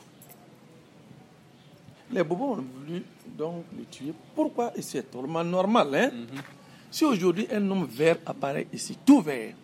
les 2.11 2.23
Bobos 2.23 2.53
ont 2.53 2.65
voulu 2.75 3.03
donc 3.25 3.65
le 3.75 3.85
tuer. 3.85 4.13
Pourquoi? 4.35 4.71
Et 4.75 4.81
c'est 4.81 5.03
totalement 5.09 5.43
normal. 5.43 5.95
Hein? 5.95 6.11
Mhm. 6.13 6.41
Si 6.91 7.03
aujourd'hui 7.05 7.47
un 7.51 7.71
homme 7.71 7.85
vert 7.85 8.17
apparaît 8.25 8.67
ici, 8.71 8.97
tout 9.03 9.21
vert, 9.21 9.55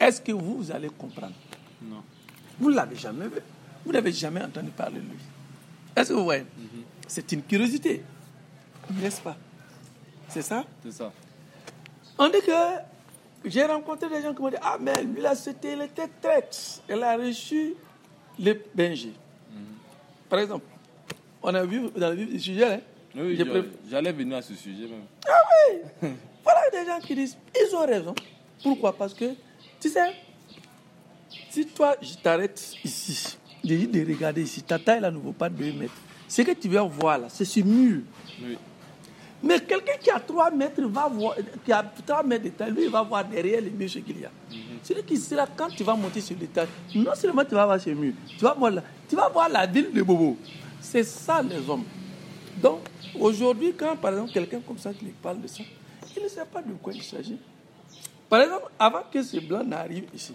est-ce 0.00 0.20
que 0.20 0.32
vous, 0.32 0.70
allez 0.70 0.88
comprendre? 0.88 1.34
Non. 1.82 2.02
Vous 2.58 2.70
ne 2.70 2.76
l'avez 2.76 2.96
jamais 2.96 3.26
vu. 3.26 3.40
Vous 3.84 3.92
n'avez 3.92 4.12
jamais 4.12 4.42
entendu 4.42 4.70
parler 4.70 4.96
de 5.00 5.06
lui. 5.06 5.18
Est-ce 5.96 6.10
que 6.10 6.14
vous 6.14 6.24
voyez? 6.24 6.42
Mhm. 6.42 6.82
C'est 7.06 7.32
une 7.32 7.42
curiosité. 7.42 8.02
N'est-ce 8.90 9.20
pas? 9.20 9.36
C'est 10.28 10.42
ça? 10.42 10.64
C'est 10.84 10.92
ça. 10.92 11.12
On 12.18 12.28
dit 12.28 12.40
que 12.46 12.52
j'ai 13.44 13.64
rencontré 13.64 14.08
des 14.08 14.22
gens 14.22 14.34
qui 14.34 14.42
m'ont 14.42 14.50
dit 14.50 14.56
Ah, 14.62 14.76
mais 14.80 15.02
lui 15.02 15.20
là, 15.20 15.34
c'était, 15.34 15.70
elle 15.70 15.82
était 15.82 16.08
traite. 16.20 16.82
Elle 16.88 17.02
a 17.02 17.16
reçu 17.16 17.74
les 18.38 18.54
bergers. 18.74 19.14
Mhm. 19.52 19.64
Par 20.28 20.38
exemple, 20.40 20.66
on 21.42 21.54
a 21.54 21.64
vu 21.64 21.88
dans 21.96 22.10
le 22.10 22.16
vif 22.16 22.30
du 22.30 22.40
sujet. 22.40 22.74
Hein? 22.74 22.80
Oui, 23.16 23.36
j'allais 23.90 24.12
venir 24.12 24.36
à 24.36 24.42
ce 24.42 24.54
sujet 24.54 24.86
même. 24.86 25.02
Ah 25.28 25.32
oui 26.02 26.08
Voilà 26.44 26.60
des 26.70 26.86
gens 26.86 27.00
qui 27.00 27.14
disent 27.14 27.36
Ils 27.54 27.74
ont 27.74 27.86
raison. 27.86 28.14
Pourquoi? 28.62 28.96
Parce 28.96 29.14
que, 29.14 29.34
tu 29.80 29.88
sais, 29.88 30.12
si 31.50 31.66
toi, 31.66 31.96
je 32.00 32.14
t'arrête 32.14 32.74
ici, 32.84 33.36
de, 33.64 33.76
de 33.86 34.06
regarder 34.12 34.42
ici, 34.42 34.62
ta 34.62 34.78
taille 34.78 35.00
là 35.00 35.10
ne 35.10 35.18
vaut 35.18 35.32
pas 35.32 35.48
2 35.48 35.72
mètres. 35.72 35.92
Ce 36.28 36.42
que 36.42 36.52
tu 36.52 36.68
vas 36.68 36.82
voir 36.82 37.18
là, 37.18 37.26
c'est 37.28 37.44
ce 37.44 37.60
mur. 37.60 38.02
Oui. 38.42 38.56
Mais 39.42 39.58
quelqu'un 39.60 39.96
qui 40.00 40.10
a 40.10 40.20
3 40.20 40.50
mètres 40.50 40.82
va 40.82 41.08
voir, 41.08 41.34
qui 41.64 41.72
a 41.72 41.82
3 41.82 42.22
mètres 42.24 42.44
de 42.44 42.48
taille, 42.50 42.72
lui, 42.72 42.84
il 42.84 42.90
va 42.90 43.02
voir 43.02 43.24
derrière 43.24 43.60
les 43.60 43.70
murs 43.70 43.88
ce 43.90 43.98
qu'il 44.00 44.20
y 44.20 44.24
a. 44.24 44.28
Mm 44.28 44.54
-hmm. 44.54 44.86
Celui 44.86 45.02
qui 45.02 45.16
sera, 45.16 45.46
quand 45.46 45.70
tu 45.70 45.82
vas 45.82 45.94
monter 45.96 46.20
sur 46.20 46.36
l'étage, 46.38 46.68
non 46.94 47.14
seulement 47.14 47.44
tu 47.44 47.54
vas 47.54 47.64
voir 47.66 47.80
ce 47.80 47.90
mur, 47.90 48.12
tu 48.38 48.44
vas 48.44 48.54
voir, 48.54 48.70
là, 48.70 48.82
tu 49.08 49.16
vas 49.16 49.28
voir 49.28 49.48
la 49.48 49.66
ville 49.66 49.90
de 49.92 50.02
Bobo. 50.02 50.36
C'est 50.80 51.04
ça 51.04 51.42
les 51.42 51.68
hommes. 51.68 51.84
Donc, 52.62 52.80
aujourd'hui, 53.18 53.72
quand 53.76 53.96
par 53.96 54.12
exemple 54.12 54.32
quelqu'un 54.32 54.60
comme 54.60 54.78
ça 54.78 54.92
qui 54.92 55.06
parle 55.22 55.40
de 55.40 55.48
ça, 55.48 55.62
il 56.16 56.22
ne 56.22 56.28
sait 56.28 56.44
pas 56.54 56.62
de 56.62 56.72
quoi 56.82 56.92
il 56.92 57.02
s'agit. 57.02 57.38
Par 58.28 58.40
exemple, 58.42 58.68
avant 58.78 59.04
que 59.12 59.22
ce 59.22 59.38
blanc 59.38 59.64
n'arrive 59.64 60.06
ici, 60.14 60.34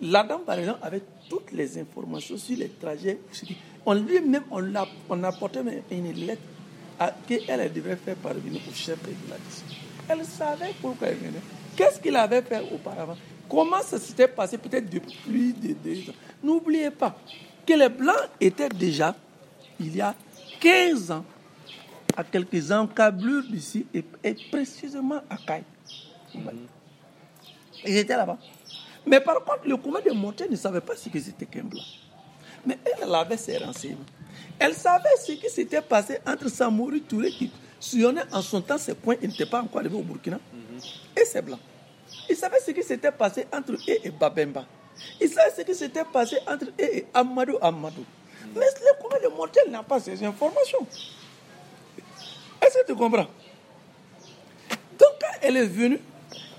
la 0.00 0.22
dame, 0.22 0.42
par 0.42 0.58
exemple, 0.58 0.78
avait 0.82 1.02
toutes 1.28 1.52
les 1.52 1.78
informations 1.78 2.36
sur 2.36 2.56
les 2.56 2.68
trajets. 2.68 3.18
On 3.84 3.94
lui-même, 3.94 4.44
on, 4.50 4.74
a, 4.74 4.86
on 5.08 5.24
apportait 5.24 5.60
une 5.90 6.12
lettre 6.12 6.42
qu'elle 7.26 7.72
devait 7.72 7.96
faire 7.96 8.16
parvenir 8.16 8.60
au 8.68 8.74
chef 8.74 9.00
de 9.02 9.10
la 9.28 9.36
Elle 10.08 10.24
savait 10.24 10.74
pourquoi 10.80 11.08
elle 11.08 11.16
venait. 11.16 11.42
Qu'est-ce 11.76 12.00
qu'il 12.00 12.16
avait 12.16 12.42
fait 12.42 12.62
auparavant? 12.72 13.16
Comment 13.48 13.80
ça 13.82 13.98
s'était 13.98 14.28
passé 14.28 14.58
peut-être 14.58 14.90
depuis 14.90 15.52
des, 15.52 15.74
deux 15.74 16.10
ans? 16.10 16.14
N'oubliez 16.42 16.90
pas 16.90 17.16
que 17.66 17.72
les 17.72 17.88
Blancs 17.88 18.16
étaient 18.40 18.68
déjà 18.68 19.14
il 19.80 19.96
y 19.96 20.00
a 20.00 20.14
15 20.60 21.10
ans, 21.12 21.24
à 22.16 22.24
quelques 22.24 22.72
encablures 22.72 23.44
d'ici, 23.44 23.86
et, 23.94 24.02
précisément 24.50 25.20
à 25.30 25.36
Caille. 25.36 25.62
Ils 27.86 27.96
étaient 27.96 28.16
là-bas. 28.16 28.38
Mais 29.08 29.20
par 29.20 29.42
contre, 29.42 29.66
le 29.66 29.76
commun 29.76 30.00
de 30.04 30.12
Montagne 30.12 30.48
ne 30.50 30.56
savait 30.56 30.82
pas 30.82 30.94
ce 30.94 31.08
que 31.08 31.18
c'était 31.18 31.46
qu'un 31.46 31.64
blanc. 31.64 31.82
Mais 32.66 32.78
elle, 32.84 33.14
avait 33.14 33.36
ses 33.38 33.56
renseignements. 33.56 34.04
Elle 34.58 34.74
savait 34.74 35.08
ce 35.24 35.32
qui 35.32 35.48
s'était 35.48 35.80
passé 35.80 36.18
entre 36.26 36.48
Samouri 36.48 37.00
Touré, 37.00 37.30
qui 37.30 37.50
sillonnait 37.80 38.22
en 38.32 38.42
son 38.42 38.60
temps 38.60 38.76
ses 38.76 38.94
points, 38.94 39.16
il 39.22 39.28
n'était 39.30 39.46
pas 39.46 39.62
encore 39.62 39.80
arrivé 39.80 39.96
au 39.96 40.02
Burkina, 40.02 40.38
et 41.16 41.24
ses 41.24 41.40
blancs. 41.40 41.60
Il 42.28 42.36
savait 42.36 42.60
ce 42.60 42.70
qui 42.72 42.82
s'était 42.82 43.12
passé 43.12 43.46
entre 43.52 43.72
eux 43.72 43.78
et 43.86 44.10
Babemba. 44.10 44.64
Il 45.20 45.28
savait 45.28 45.52
ce 45.56 45.62
qui 45.62 45.74
s'était 45.74 46.04
passé 46.04 46.36
entre 46.46 46.66
eux 46.66 46.72
et 46.78 47.06
Amadou 47.14 47.56
Amadou. 47.62 48.04
Mais 48.54 48.60
le 48.60 49.02
commun 49.02 49.22
de 49.22 49.34
mortel 49.34 49.70
n'a 49.70 49.82
pas 49.82 50.00
ces 50.00 50.22
informations. 50.24 50.86
Est-ce 52.60 52.78
que 52.82 52.86
tu 52.86 52.94
comprends? 52.94 53.28
Donc, 54.98 55.10
quand 55.20 55.38
elle 55.42 55.56
est 55.56 55.66
venue, 55.66 56.00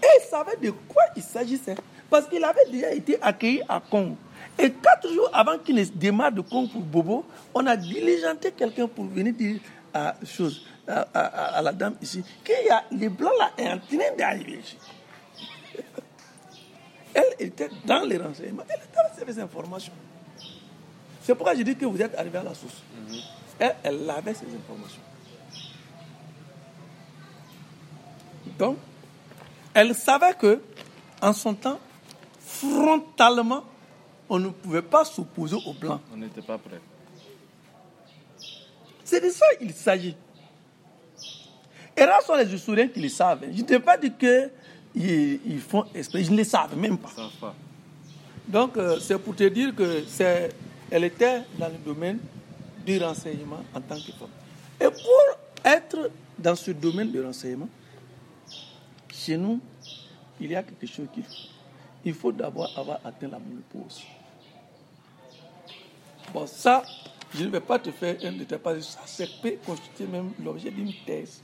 elle 0.02 0.22
savait 0.30 0.58
de 0.58 0.72
quoi 0.72 1.04
il 1.16 1.22
s'agissait. 1.24 1.76
Parce 2.10 2.28
qu'il 2.28 2.44
avait 2.44 2.70
déjà 2.72 2.92
été 2.92 3.22
accueilli 3.22 3.62
à 3.68 3.80
Congo. 3.80 4.16
Et 4.58 4.72
quatre 4.72 5.12
jours 5.14 5.30
avant 5.32 5.58
qu'il 5.58 5.76
ne 5.76 5.84
démarre 5.86 6.32
de 6.32 6.42
Congo 6.42 6.68
pour 6.68 6.82
Bobo, 6.82 7.26
on 7.54 7.66
a 7.66 7.78
diligenté 7.78 8.52
quelqu'un 8.52 8.88
pour 8.88 9.06
venir 9.06 9.34
dire 9.34 9.60
à, 9.94 10.16
chose, 10.26 10.66
à, 10.88 11.62
la 11.62 11.72
dame 11.72 11.96
ici 12.02 12.24
qu'il 12.44 12.66
y 12.66 12.70
a 12.70 12.84
les 12.92 13.10
blancs 13.10 13.34
là 13.38 13.52
est 13.58 13.70
en 13.70 13.78
train 13.80 14.16
d'arriver 14.18 14.60
ici. 14.60 14.78
Elle 17.14 17.36
était 17.40 17.70
dans 17.86 18.02
les 18.02 18.18
renseignements, 18.18 18.64
elle 18.70 18.76
était 18.76 19.26
dans 19.28 19.34
ces 19.34 19.42
informations. 19.42 19.94
C'est 21.24 21.34
pourquoi 21.34 21.56
je 21.56 21.64
dis 21.64 21.76
que 21.76 21.86
vous 21.86 22.00
êtes 22.00 22.16
arrivé 22.16 22.38
à 22.38 22.44
la 22.44 22.54
source. 22.54 22.84
Mhm. 23.08 23.18
Elle, 23.58 23.76
elle 23.84 24.10
avait 24.12 24.34
ces 24.36 24.46
informations. 24.46 25.02
Donc, 28.60 28.78
elle 29.74 29.96
savait 29.96 30.34
que, 30.36 30.62
en 31.20 31.34
son 31.34 31.56
temps, 31.56 31.80
frontalement, 32.60 33.64
on 34.30 34.40
ne 34.40 34.50
pouvait 34.50 34.82
pas 34.82 35.06
s'opposer 35.06 35.58
aux 35.66 35.74
Blancs. 35.74 36.02
On 36.14 36.18
n'était 36.18 36.42
pas 36.42 36.58
prêt. 36.58 36.80
C'est 39.04 39.22
de 39.22 39.30
ça 39.30 39.46
qu'il 39.58 39.74
s'agit. 39.74 40.16
Et 41.98 42.02
là, 42.02 42.20
sont 42.26 42.36
les 42.36 42.54
historiens 42.54 42.88
qui 42.88 43.02
le 43.02 43.10
savent. 43.10 43.46
Je 43.52 43.62
ne 43.62 43.66
t'ai 43.66 43.80
pas 43.80 43.98
dit 43.98 44.12
qu'ils 44.12 45.40
ils 45.46 45.60
font 45.60 45.86
esprit, 45.94 46.24
je 46.24 46.32
ne 46.32 46.38
le 46.38 46.44
savent 46.44 46.78
même 46.78 46.98
pas. 46.98 47.12
Donc, 48.48 48.78
euh, 48.78 49.00
c'est 49.00 49.18
pour 49.18 49.36
te 49.36 49.44
dire 49.44 49.76
que 49.76 50.04
c'est, 50.08 50.50
elle 50.90 51.04
était 51.04 51.42
dans 51.58 51.68
le 51.68 51.78
domaine 51.78 52.20
du 52.86 52.98
renseignement 53.04 53.64
en 53.74 53.82
tant 53.82 53.96
que 53.96 54.12
femme. 54.12 54.30
Et 54.80 54.86
pour 54.86 55.66
être 55.66 56.10
dans 56.38 56.56
ce 56.56 56.72
domaine 56.72 57.12
de 57.12 57.24
renseignement, 57.24 57.70
chez 59.12 59.38
nous, 59.38 59.60
il 60.40 60.52
y 60.52 60.56
a 60.56 60.64
quelque 60.64 60.88
chose 60.88 61.08
qu'il 61.14 61.24
faut. 61.24 61.59
Il 62.06 62.14
faut 62.14 62.32
d'abord 62.32 62.72
avoir 62.78 63.00
atteint 63.04 63.28
la 63.28 63.40
ménopause. 63.40 64.02
Bon, 66.34 66.46
ça, 66.48 66.84
je 67.34 67.44
ne 67.44 67.50
vais 67.50 67.60
pas 67.60 67.80
te 67.80 67.92
faire 67.92 68.18
un 68.24 68.32
détail 68.32 68.60
parce 68.64 68.78
que 68.78 68.84
ça, 68.84 69.00
ça 69.06 69.24
peut 69.42 69.58
constituer 69.66 70.06
même 70.08 70.32
l'objet 70.44 70.72
d'une 70.72 70.94
thèse. 71.06 71.42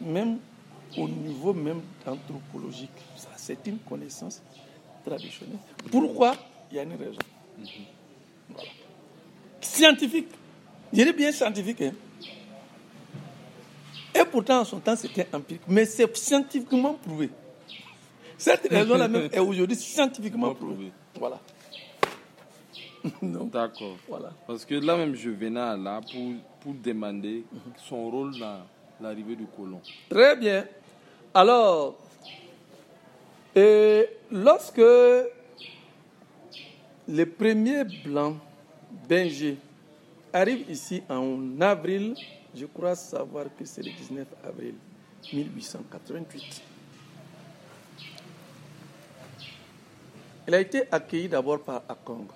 Même 0.00 0.38
au 0.96 1.08
niveau 1.08 1.52
même 1.52 1.82
anthropologique. 2.06 2.90
Ça, 3.16 3.30
c'est 3.36 3.66
une 3.66 3.78
connaissance 3.78 4.42
traditionnelle. 5.04 5.58
Pourquoi? 5.90 6.36
Il 6.70 6.76
y 6.76 6.80
a 6.80 6.82
une 6.82 6.96
raison. 6.96 7.18
Voilà. 8.50 8.68
Scientifique. 9.60 10.28
Je 10.92 11.02
dis 11.02 11.12
bien 11.12 11.32
scientifique. 11.32 11.80
Hein. 11.82 11.92
Et 14.14 14.24
pourtant, 14.24 14.60
en 14.60 14.64
son 14.64 14.78
temps, 14.78 14.94
c'était 14.94 15.26
empirique. 15.32 15.62
Mais 15.66 15.84
c'est 15.84 16.16
scientifiquement 16.16 16.94
prouvé. 16.94 17.30
Cette 18.38 18.68
raison-là 18.68 19.08
même 19.08 19.28
est 19.32 19.38
aujourd'hui 19.50 19.76
scientifiquement 19.76 20.54
prouvée. 20.54 20.92
Voilà. 21.18 21.40
D'accord. 23.22 23.96
Voilà. 24.08 24.32
Parce 24.46 24.64
que 24.64 24.74
là 24.74 24.96
même, 24.96 25.14
je 25.14 25.30
venais 25.30 25.76
là 25.76 26.00
pour, 26.00 26.32
pour 26.60 26.74
demander 26.74 27.44
son 27.76 28.10
rôle 28.10 28.38
dans 28.38 28.60
l'arrivée 29.00 29.36
du 29.36 29.46
colon. 29.46 29.80
Très 30.08 30.36
bien. 30.36 30.64
Alors, 31.32 31.96
et 33.54 34.08
lorsque 34.30 34.82
les 37.06 37.26
premiers 37.26 37.84
blancs 38.04 38.36
Benjé 39.08 39.56
arrivent 40.32 40.68
ici 40.70 41.02
en 41.08 41.60
avril, 41.60 42.14
je 42.54 42.66
crois 42.66 42.94
savoir 42.94 43.46
que 43.56 43.64
c'est 43.64 43.82
le 43.82 43.90
19 43.90 44.26
avril 44.44 44.74
1888. 45.32 46.73
Il 50.46 50.54
a 50.54 50.60
été 50.60 50.82
accueilli 50.92 51.28
d'abord 51.28 51.62
par 51.62 51.82
Akong 51.88 52.26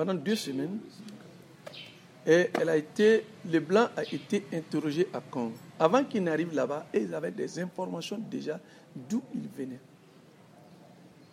pendant 0.00 0.14
deux 0.14 0.36
semaines. 0.36 0.78
Et 2.26 2.50
elle 2.58 2.68
a 2.70 2.76
été, 2.76 3.26
le 3.50 3.60
blanc 3.60 3.88
a 3.96 4.02
été 4.02 4.46
interrogé 4.52 5.06
à 5.12 5.20
Kong. 5.20 5.52
Avant 5.78 6.04
qu'il 6.04 6.22
n'arrive 6.22 6.54
là-bas, 6.54 6.86
ils 6.94 7.14
avaient 7.14 7.30
des 7.30 7.58
informations 7.58 8.18
déjà 8.18 8.58
d'où 8.94 9.22
il 9.34 9.48
venait. 9.48 9.80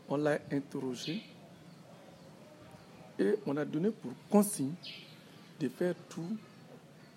On 0.09 0.17
l'a 0.17 0.39
interrogé 0.51 1.21
et 3.19 3.35
on 3.45 3.55
a 3.55 3.63
donné 3.63 3.91
pour 3.91 4.11
consigne 4.29 4.73
de 5.59 5.69
faire 5.69 5.95
tout 6.09 6.37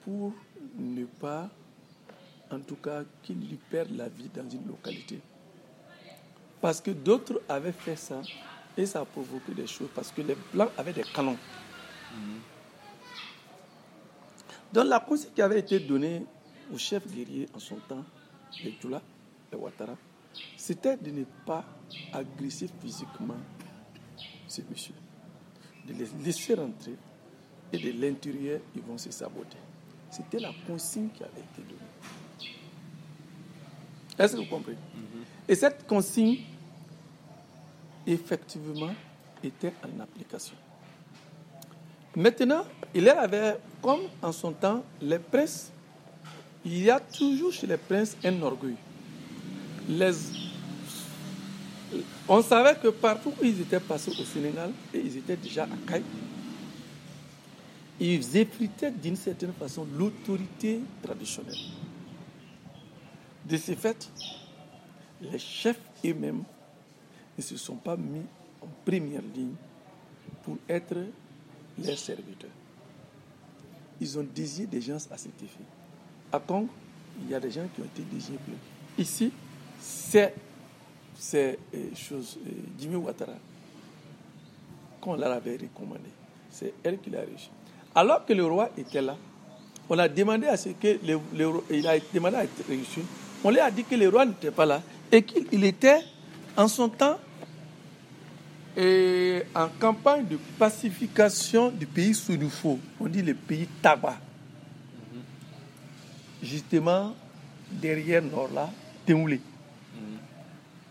pour 0.05 0.33
ne 0.77 1.05
pas, 1.05 1.49
en 2.51 2.61
tout 2.61 2.77
cas, 2.77 3.03
qu'il 3.23 3.39
lui 3.39 3.59
perde 3.71 3.91
la 3.97 4.09
vie 4.09 4.31
dans 4.35 4.49
une 4.49 4.67
localité. 4.67 5.21
Parce 6.61 6.81
que 6.81 6.91
d'autres 6.91 7.41
avaient 7.49 7.73
fait 7.73 7.97
ça 7.97 8.21
et 8.77 8.87
ça 8.87 9.01
a 9.01 9.05
provoqué 9.05 9.53
des 9.55 9.67
choses 9.67 9.89
parce 9.95 10.11
que 10.13 10.21
les 10.23 10.37
Blancs 10.53 10.71
avaient 10.77 10.93
des 10.93 11.03
canons. 11.03 11.39
Donc 14.73 14.87
la 14.87 15.01
consigne 15.01 15.31
qui 15.35 15.43
avait 15.43 15.61
été 15.61 15.81
donnée 15.81 16.25
au 16.73 16.79
chef 16.79 17.07
guerrier 17.07 17.49
en 17.55 17.59
son 17.59 17.77
temps, 17.89 18.05
les 18.63 18.77
Tula, 18.77 19.03
les 19.51 19.59
Ouattara, 19.59 19.97
c'était 20.57 20.97
de 20.97 21.11
ne 21.11 21.25
pas 21.45 21.65
agresser 22.13 22.69
physiquement 22.81 23.37
ces 24.47 24.65
messieurs, 24.71 24.95
de 25.87 25.95
les 25.95 26.07
laisser 26.25 26.55
rentrer 26.55 26.95
et 27.73 27.79
de 27.79 28.01
l'intérieur, 28.01 28.61
ils 28.77 28.83
vont 28.83 28.99
se 28.99 29.11
saboter. 29.11 29.59
C'était 30.11 30.39
la 30.39 30.53
consigne 30.67 31.09
qui 31.09 31.23
avait 31.23 31.41
été 31.41 31.63
donnée. 31.63 32.55
Est-ce 34.19 34.35
que 34.35 34.41
vous 34.41 34.47
comprenez? 34.47 34.77
Et 35.49 35.55
cette 35.55 35.87
consigne 35.87 36.39
effectivement 38.07 38.91
était 39.43 39.73
en 39.85 40.01
application. 40.01 40.55
Maintenant, 42.17 42.65
il 42.95 43.09
avait, 43.09 43.57
comme 43.81 44.01
en 44.21 44.33
son 44.33 44.53
temps, 44.53 44.83
les 45.01 45.19
princes, 45.19 45.71
il 46.65 46.83
y 46.83 46.91
a 46.91 47.01
toujours 47.01 47.53
chez 47.53 47.67
les 47.67 47.77
princes 47.77 48.17
un 48.25 48.43
orgueil. 48.43 48.77
On 52.29 52.43
savait 52.43 52.77
que 52.77 52.89
partout 52.89 53.33
où 53.41 53.45
ils 53.45 53.61
étaient 53.61 53.81
passés 53.81 54.11
au 54.11 54.25
Sénégal, 54.25 54.71
et 54.93 54.99
ils 54.99 55.17
étaient 55.17 55.37
déjà 55.37 55.65
à 55.65 55.89
Caille, 55.89 56.03
ils 57.99 58.37
effritaient 58.37 58.91
d'une 58.91 59.17
certaine 59.17 59.53
façon 59.53 59.87
l'autorité 59.97 60.81
traditionnelle. 61.03 61.59
De 63.45 63.57
ce 63.57 63.73
fait, 63.73 64.11
les 65.21 65.39
chefs 65.39 65.81
eux-mêmes 66.05 66.43
ne 67.41 67.45
se 67.45 67.57
sont 67.57 67.77
pas 67.77 67.97
mis 67.97 68.23
en 68.63 68.69
première 68.85 69.23
ligne 69.35 69.55
pour 70.43 70.57
être 70.69 70.97
leurs 71.83 71.99
serviteurs. 71.99 72.51
Ils 74.01 74.19
ont 74.19 74.27
désigné 74.35 74.67
des 74.67 74.81
gens 74.81 74.97
à 75.11 75.17
cet 75.17 75.43
effet. 75.43 75.65
À 76.33 76.39
Congo, 76.39 76.69
il 77.23 77.31
y 77.31 77.35
a 77.35 77.41
des 77.41 77.51
gens 77.51 77.67
qui 77.75 77.81
ont 77.81 77.85
été 77.85 78.03
désignés. 78.03 78.39
Ici, 78.99 79.33
c'est 79.81 80.35
ces 81.19 81.59
euh, 81.75 81.95
choses, 81.95 82.39
euh, 82.47 82.51
Jimmy 82.79 82.97
Ouattara, 82.97 83.33
qu'on 85.01 85.17
leur 85.17 85.33
avait 85.33 85.57
recommandé. 85.57 86.09
C'est 86.51 86.73
elle 86.83 86.99
qui 86.99 87.11
l'a 87.11 87.21
réussi. 87.21 87.51
Alors 87.95 88.25
que 88.25 88.33
le 88.33 88.45
roi 88.45 88.71
était 88.77 89.03
là, 89.03 89.17
on 89.89 89.99
a 89.99 90.09
demandé 90.09 90.47
à 90.47 90.57
ce 90.57 90.71
que 90.71 90.99
le, 91.05 91.21
il 91.71 91.87
a 91.87 91.99
demandé 92.13 92.37
à 92.37 92.45
être 92.45 92.67
réussi. 92.69 93.01
On 93.43 93.51
lui 93.51 93.59
a 93.59 93.71
dit 93.71 93.85
que 93.85 93.95
le 93.95 94.09
roi 94.09 94.25
n'était 94.25 94.51
pas 94.51 94.67
là 94.67 94.83
et 95.11 95.23
qu'il 95.23 95.65
était 95.65 96.01
en 96.57 96.69
son 96.69 96.89
temps 96.89 97.19
et 98.77 99.43
en 99.55 99.69
campagne 99.69 100.27
de 100.27 100.39
pacification 100.59 101.71
du 101.71 101.87
pays 101.87 102.15
Soudoufour, 102.15 102.79
on 103.01 103.07
dit 103.07 103.23
le 103.23 103.35
pays 103.35 103.67
Tabac. 103.83 104.17
Justement, 106.43 107.15
derrière 107.71 108.23
Norla, 108.23 108.71
Temoulé, 109.05 109.41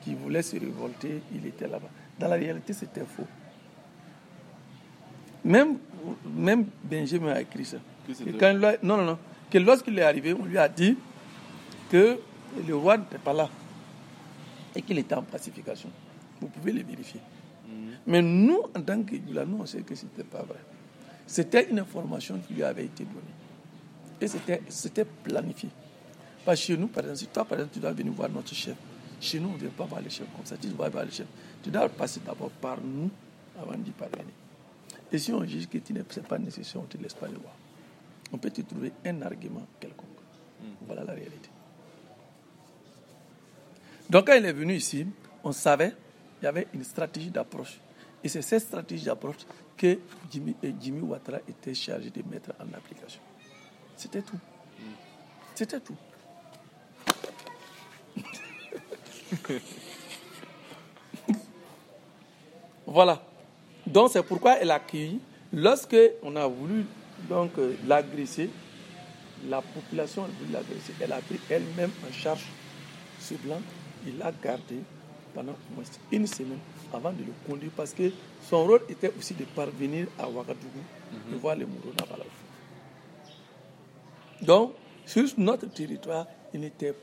qui 0.02 0.14
voulait 0.14 0.42
se 0.42 0.58
révolter, 0.58 1.22
il 1.34 1.46
était 1.48 1.68
là-bas. 1.68 1.90
Dans 2.20 2.28
la 2.28 2.36
réalité, 2.36 2.74
c'était 2.74 3.06
faux. 3.06 3.26
Même, 5.44 5.78
même 6.26 6.66
Benjamin 6.84 7.32
a 7.32 7.42
écrit 7.42 7.66
ça. 7.66 7.78
quand 8.40 8.54
non, 8.84 8.98
non, 8.98 9.06
non. 9.06 9.18
Que 9.50 9.58
lorsqu'il 9.58 9.98
est 9.98 10.04
arrivé, 10.04 10.34
on 10.34 10.46
lui 10.46 10.58
a 10.58 10.68
dit 10.68 10.98
que 11.90 12.20
le 12.68 12.76
roi 12.76 12.98
n'était 12.98 13.18
pas 13.18 13.34
là 13.34 13.50
et 14.76 14.82
qu'il 14.82 15.00
était 15.00 15.16
en 15.16 15.24
pacification. 15.24 15.90
Vous 16.42 16.48
pouvez 16.48 16.72
le 16.72 16.84
vérifier. 16.84 17.20
Mais 18.08 18.22
nous, 18.22 18.64
en 18.76 18.82
tant 18.82 19.04
que 19.04 19.16
nous, 19.16 19.58
on 19.60 19.66
sait 19.66 19.82
que 19.82 19.96
ce 19.96 20.06
n'était 20.06 20.24
pas 20.24 20.42
vrai. 20.44 20.60
C'était 21.28 21.70
une 21.70 21.80
information 21.80 22.40
qui 22.40 22.54
lui 22.56 22.64
avait 22.64 22.86
été 22.86 23.04
donnée. 23.04 23.40
Et 24.22 24.28
c'était 24.70 25.06
planifié. 25.06 25.70
Parce 26.44 26.60
que 26.60 26.68
chez 26.68 26.78
nous, 26.78 26.88
par 26.88 27.04
exemple, 27.04 27.20
si 27.20 27.28
toi, 27.28 27.46
par 27.46 27.58
exemple, 27.60 27.74
tu 27.74 27.80
dois 27.80 27.92
venir 27.92 28.12
voir 28.14 28.30
notre 28.30 28.54
chef, 28.54 28.76
chez 29.22 29.40
nous, 29.40 29.50
on 29.50 29.54
ne 29.54 29.58
vient 29.58 29.70
pas 29.70 29.86
voir 29.86 30.02
le 30.02 30.10
chef 30.10 30.26
comme 30.36 30.46
ça. 30.46 30.56
Tu 30.58 30.68
dois 30.70 30.90
voir 30.90 31.06
le 31.06 31.12
chef. 31.12 31.28
Tu 31.62 31.70
dois 31.70 31.88
passer 31.90 32.22
d'abord 32.26 32.50
par 32.50 32.80
nous 32.82 33.10
avant 33.62 33.78
d'y 33.78 33.92
parvenir. 33.92 34.34
Et 35.12 35.18
si 35.18 35.32
on 35.34 35.44
juge 35.46 35.68
que 35.68 35.78
ce 35.86 35.94
n'est 35.94 36.04
pas 36.04 36.38
nécessaire, 36.38 36.82
on 36.82 36.86
ne 36.86 36.90
te 36.90 36.98
laisse 36.98 37.14
pas 37.14 37.28
le 37.28 37.38
voir. 37.38 37.54
On 38.32 38.38
peut 38.38 38.52
te 38.52 38.62
trouver 38.62 38.92
un 39.06 39.22
argument 39.22 39.66
quelconque. 39.80 40.08
Hmm. 40.62 40.86
Voilà 40.86 41.04
la 41.04 41.14
réalité. 41.14 41.50
Donc 44.10 44.28
quand 44.28 44.34
il 44.34 44.46
est 44.46 44.54
venu 44.54 44.76
ici, 44.76 45.06
on 45.44 45.52
savait 45.52 45.96
il 46.42 46.46
y 46.46 46.48
avait 46.48 46.68
une 46.74 46.84
stratégie 46.84 47.30
d'approche. 47.30 47.80
Et 48.24 48.30
c'est 48.30 48.42
cette 48.42 48.64
stratégie 48.64 49.06
d'approche 49.06 49.38
que 49.78 50.00
Jimmy, 50.30 50.56
Jimmy 50.80 51.02
Ouattara 51.02 51.40
était 51.48 51.74
chargé 51.74 52.10
de 52.10 52.22
mettre 52.30 52.52
en 52.60 52.74
application. 52.76 53.22
C'était 53.96 54.22
tout. 54.22 54.40
C'était 55.56 55.80
tout. 55.80 55.96
voilà. 62.86 63.22
Donc 63.86 64.12
c'est 64.12 64.24
pourquoi 64.24 64.58
elle 64.58 64.72
a 64.72 64.76
accueilli. 64.76 65.20
Lorsque 65.52 65.98
on 66.22 66.36
a 66.36 66.46
voulu 66.48 66.86
donc 67.28 67.52
euh, 67.58 67.76
l'agresser, 67.88 68.50
la 69.48 69.62
population 69.62 70.24
a 70.24 70.28
voulu 70.28 70.52
l'agresser. 70.52 70.94
Elle 71.02 71.12
a 71.12 71.20
pris 71.20 71.40
elle-même 71.50 71.92
en 72.08 72.12
charge 72.14 72.46
ce 73.20 73.34
blanc. 73.36 73.62
Il 74.06 74.18
l'a 74.18 74.32
gardé 74.32 74.80
pendant 75.34 75.56
une 76.12 76.28
semaine 76.28 76.60
avant 76.94 77.12
de 77.12 77.20
le 77.20 77.34
conduire 77.48 77.72
parce 77.76 77.94
que 77.94 78.12
son 78.50 78.66
rôle 78.66 78.82
était 78.90 79.12
aussi 79.18 79.34
de 79.34 79.44
parvenir 79.46 80.08
à 80.18 80.28
Ouagadougou, 80.30 80.82
de 81.30 81.34
mhm. 81.34 81.40
voir 81.40 81.56
les 81.56 81.66
Mourou 81.66 81.92
Donc, 84.42 84.74
sur 85.06 85.26
notre 85.38 85.68
territoire, 85.68 86.26
il 86.54 86.62
n'était 86.62 86.94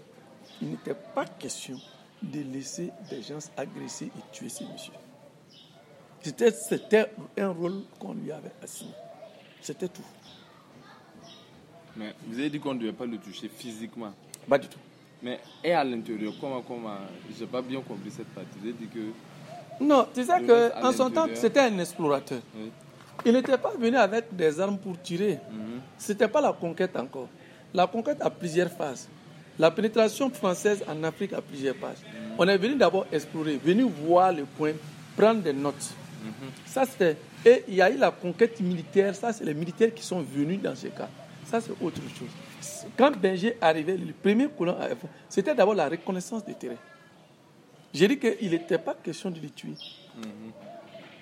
pas 1.14 1.26
question 1.26 1.76
de 2.22 2.40
laisser 2.40 2.90
des 3.10 3.22
gens 3.22 3.38
agresser 3.56 4.06
et 4.06 4.32
tuer 4.32 4.48
ces 4.48 4.64
messieurs. 4.64 4.92
C'était 6.22 7.10
un 7.38 7.48
rôle 7.50 7.82
qu'on 8.00 8.14
lui 8.14 8.32
avait 8.32 8.52
assigné. 8.62 8.92
C'était 9.60 9.88
tout. 9.88 10.02
Mais 11.96 12.14
vous 12.26 12.38
avez 12.38 12.50
dit 12.50 12.58
qu'on 12.60 12.74
ne 12.74 12.80
devait 12.80 12.92
pas 12.92 13.06
le 13.06 13.18
toucher 13.18 13.48
physiquement. 13.48 14.12
Pas 14.48 14.58
du 14.58 14.68
tout. 14.68 14.78
Mais 15.26 15.40
et 15.64 15.72
à 15.72 15.82
l'intérieur, 15.82 16.32
comment, 16.40 16.62
comment 16.62 16.98
Je 17.36 17.40
n'ai 17.40 17.50
pas 17.50 17.60
bien 17.60 17.80
compris 17.80 18.12
cette 18.12 18.28
partie. 18.28 18.58
Avez 18.62 18.72
dit 18.72 18.86
que. 18.86 19.84
Non, 19.84 20.06
tu 20.14 20.22
sais 20.22 20.40
qu'en 20.46 20.92
son 20.92 21.10
temps, 21.10 21.26
c'était 21.34 21.60
un 21.60 21.76
explorateur. 21.80 22.38
Il 23.24 23.32
n'était 23.32 23.58
pas 23.58 23.72
venu 23.76 23.96
avec 23.96 24.26
des 24.36 24.60
armes 24.60 24.78
pour 24.78 25.00
tirer. 25.02 25.40
Mhm. 25.50 25.80
Ce 25.98 26.12
n'était 26.12 26.28
pas 26.28 26.40
la 26.40 26.52
conquête 26.52 26.96
encore. 26.96 27.28
La 27.74 27.88
conquête 27.88 28.18
a 28.20 28.30
plusieurs 28.30 28.70
phases. 28.70 29.08
La 29.58 29.72
pénétration 29.72 30.30
française 30.30 30.84
en 30.88 31.02
Afrique 31.02 31.32
a 31.32 31.40
plusieurs 31.40 31.74
phases. 31.74 32.02
Mhm. 32.04 32.34
On 32.38 32.46
est 32.46 32.58
venu 32.58 32.76
d'abord 32.76 33.06
explorer, 33.10 33.56
venu 33.56 33.82
voir 33.82 34.32
le 34.32 34.44
point, 34.44 34.74
prendre 35.16 35.42
des 35.42 35.52
notes. 35.52 35.88
Mhm. 36.22 36.50
Ça, 36.66 36.84
c'était. 36.84 37.16
Et 37.44 37.64
il 37.66 37.74
y 37.74 37.82
a 37.82 37.90
eu 37.90 37.96
la 37.96 38.12
conquête 38.12 38.60
militaire. 38.60 39.12
Ça, 39.16 39.32
c'est 39.32 39.44
les 39.44 39.54
militaires 39.54 39.92
qui 39.92 40.04
sont 40.04 40.20
venus 40.20 40.62
dans 40.62 40.76
ce 40.76 40.86
cas. 40.86 41.08
Ça, 41.46 41.60
c'est 41.60 41.72
autre 41.82 42.00
chose. 42.16 42.30
Quand 42.96 43.12
Benji 43.16 43.52
arrivait, 43.60 43.96
le 43.96 44.12
premier 44.12 44.48
colon 44.48 44.76
c'était 45.28 45.54
d'abord 45.54 45.74
la 45.74 45.88
reconnaissance 45.88 46.44
des 46.44 46.54
terrains. 46.54 46.76
J'ai 47.92 48.08
dit 48.08 48.18
qu'il 48.18 48.50
n'était 48.50 48.78
pas 48.78 48.94
question 48.94 49.30
de 49.30 49.40
les 49.40 49.50
tuer. 49.50 49.74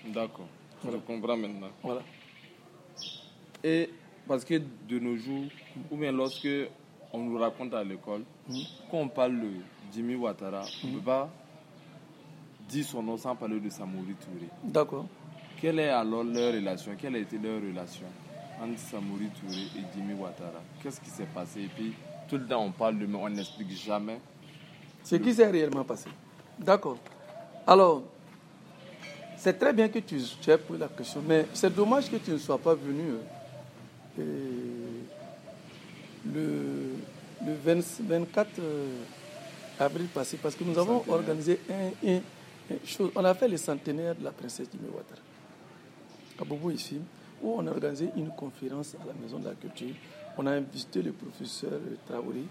D'accord. 0.07 0.49
Je 0.85 0.97
comprends 0.99 1.37
maintenant. 1.37 1.71
Voilà. 1.83 2.03
Et 3.63 3.89
parce 4.29 4.45
que 4.45 4.55
de 4.89 4.99
nos 4.99 5.17
jours, 5.17 5.45
ou 5.91 5.97
bien 5.97 6.13
lorsque 6.13 6.49
on 7.13 7.19
nous 7.19 7.39
raconte 7.39 7.73
à 7.75 7.83
l'école, 7.85 8.23
hmm. 8.49 8.55
quand 8.91 8.99
on 8.99 9.09
parle 9.09 9.41
de 9.41 9.49
Jimmy 9.93 10.15
Ouattara, 10.17 10.63
on 10.83 10.89
ne 10.89 10.93
hmm. 10.93 10.97
peut 10.97 11.05
pas 11.05 11.31
dire 12.69 12.85
son 12.85 13.03
nom 13.03 13.17
sans 13.17 13.35
parler 13.37 13.61
de 13.61 13.71
Samouri 13.71 14.15
Touré. 14.15 14.49
D'accord. 14.63 15.07
Quelle 15.61 15.79
est 15.79 15.89
alors 15.89 16.25
leur 16.25 16.53
relation? 16.53 16.93
Quelle 16.99 17.17
a 17.17 17.19
été 17.19 17.39
leur 17.39 17.61
relation? 17.63 18.07
Entre 18.63 18.79
Samouri 18.79 19.29
Touré 19.41 19.63
et 19.77 19.85
Jimmy 19.95 20.15
Ouattara 20.15 20.63
Qu'est-ce 20.83 21.01
qui 21.01 21.11
s'est 21.11 21.29
passé? 21.35 21.63
Et 21.63 21.69
puis, 21.69 21.95
tout 22.29 22.37
le 22.37 22.47
temps, 22.47 22.65
on 22.65 22.71
parle 22.73 22.99
de 22.99 23.07
mais 23.07 23.19
on 23.19 23.29
n'explique 23.29 23.71
jamais. 23.71 24.21
Ce 25.03 25.17
qui 25.17 25.35
s'est 25.35 25.51
réellement 25.51 25.85
passé? 25.85 26.09
D'accord. 26.59 26.99
Alors, 27.67 28.03
c'est 29.37 29.59
très 29.59 29.73
bien 29.73 29.89
que 29.89 29.99
tu, 29.99 30.19
tu 30.41 30.51
aies 30.51 30.59
posé 30.59 30.81
la 30.81 30.89
question, 30.89 31.23
mais 31.27 31.47
c'est 31.53 31.75
dommage 31.75 32.11
que 32.11 32.17
tu 32.17 32.31
ne 32.31 32.39
sois 32.39 32.59
pas 32.59 32.75
venu 32.75 33.15
euh, 34.19 35.01
le, 36.33 36.95
le 37.45 37.55
24 38.07 38.49
euh, 38.59 38.87
avril 39.79 40.07
passé, 40.07 40.39
parce 40.43 40.55
que 40.55 40.65
nous 40.65 40.79
avons 40.79 41.05
organisé 41.09 41.61
un, 41.71 42.21
chose. 42.87 43.11
On 43.15 43.25
a 43.25 43.35
fait 43.35 43.49
le 43.49 43.57
centenaire 43.57 44.15
de 44.15 44.25
la 44.25 44.31
princesse 44.31 44.71
du 44.71 44.79
Ouattara 44.79 45.21
à 46.41 46.45
Bobo 46.45 46.71
ici, 46.71 46.99
où 47.43 47.55
on 47.57 47.67
a 47.67 47.71
organisé 47.71 48.11
une 48.17 48.31
conférence 48.31 48.95
à 48.95 49.07
la 49.07 49.13
Maison 49.15 49.39
de 49.39 49.49
la 49.49 49.55
Culture. 49.55 49.95
On 50.37 50.47
a 50.47 50.53
invité 50.53 51.03
le 51.03 51.13
professeur 51.13 51.81
Traoré 52.07 52.45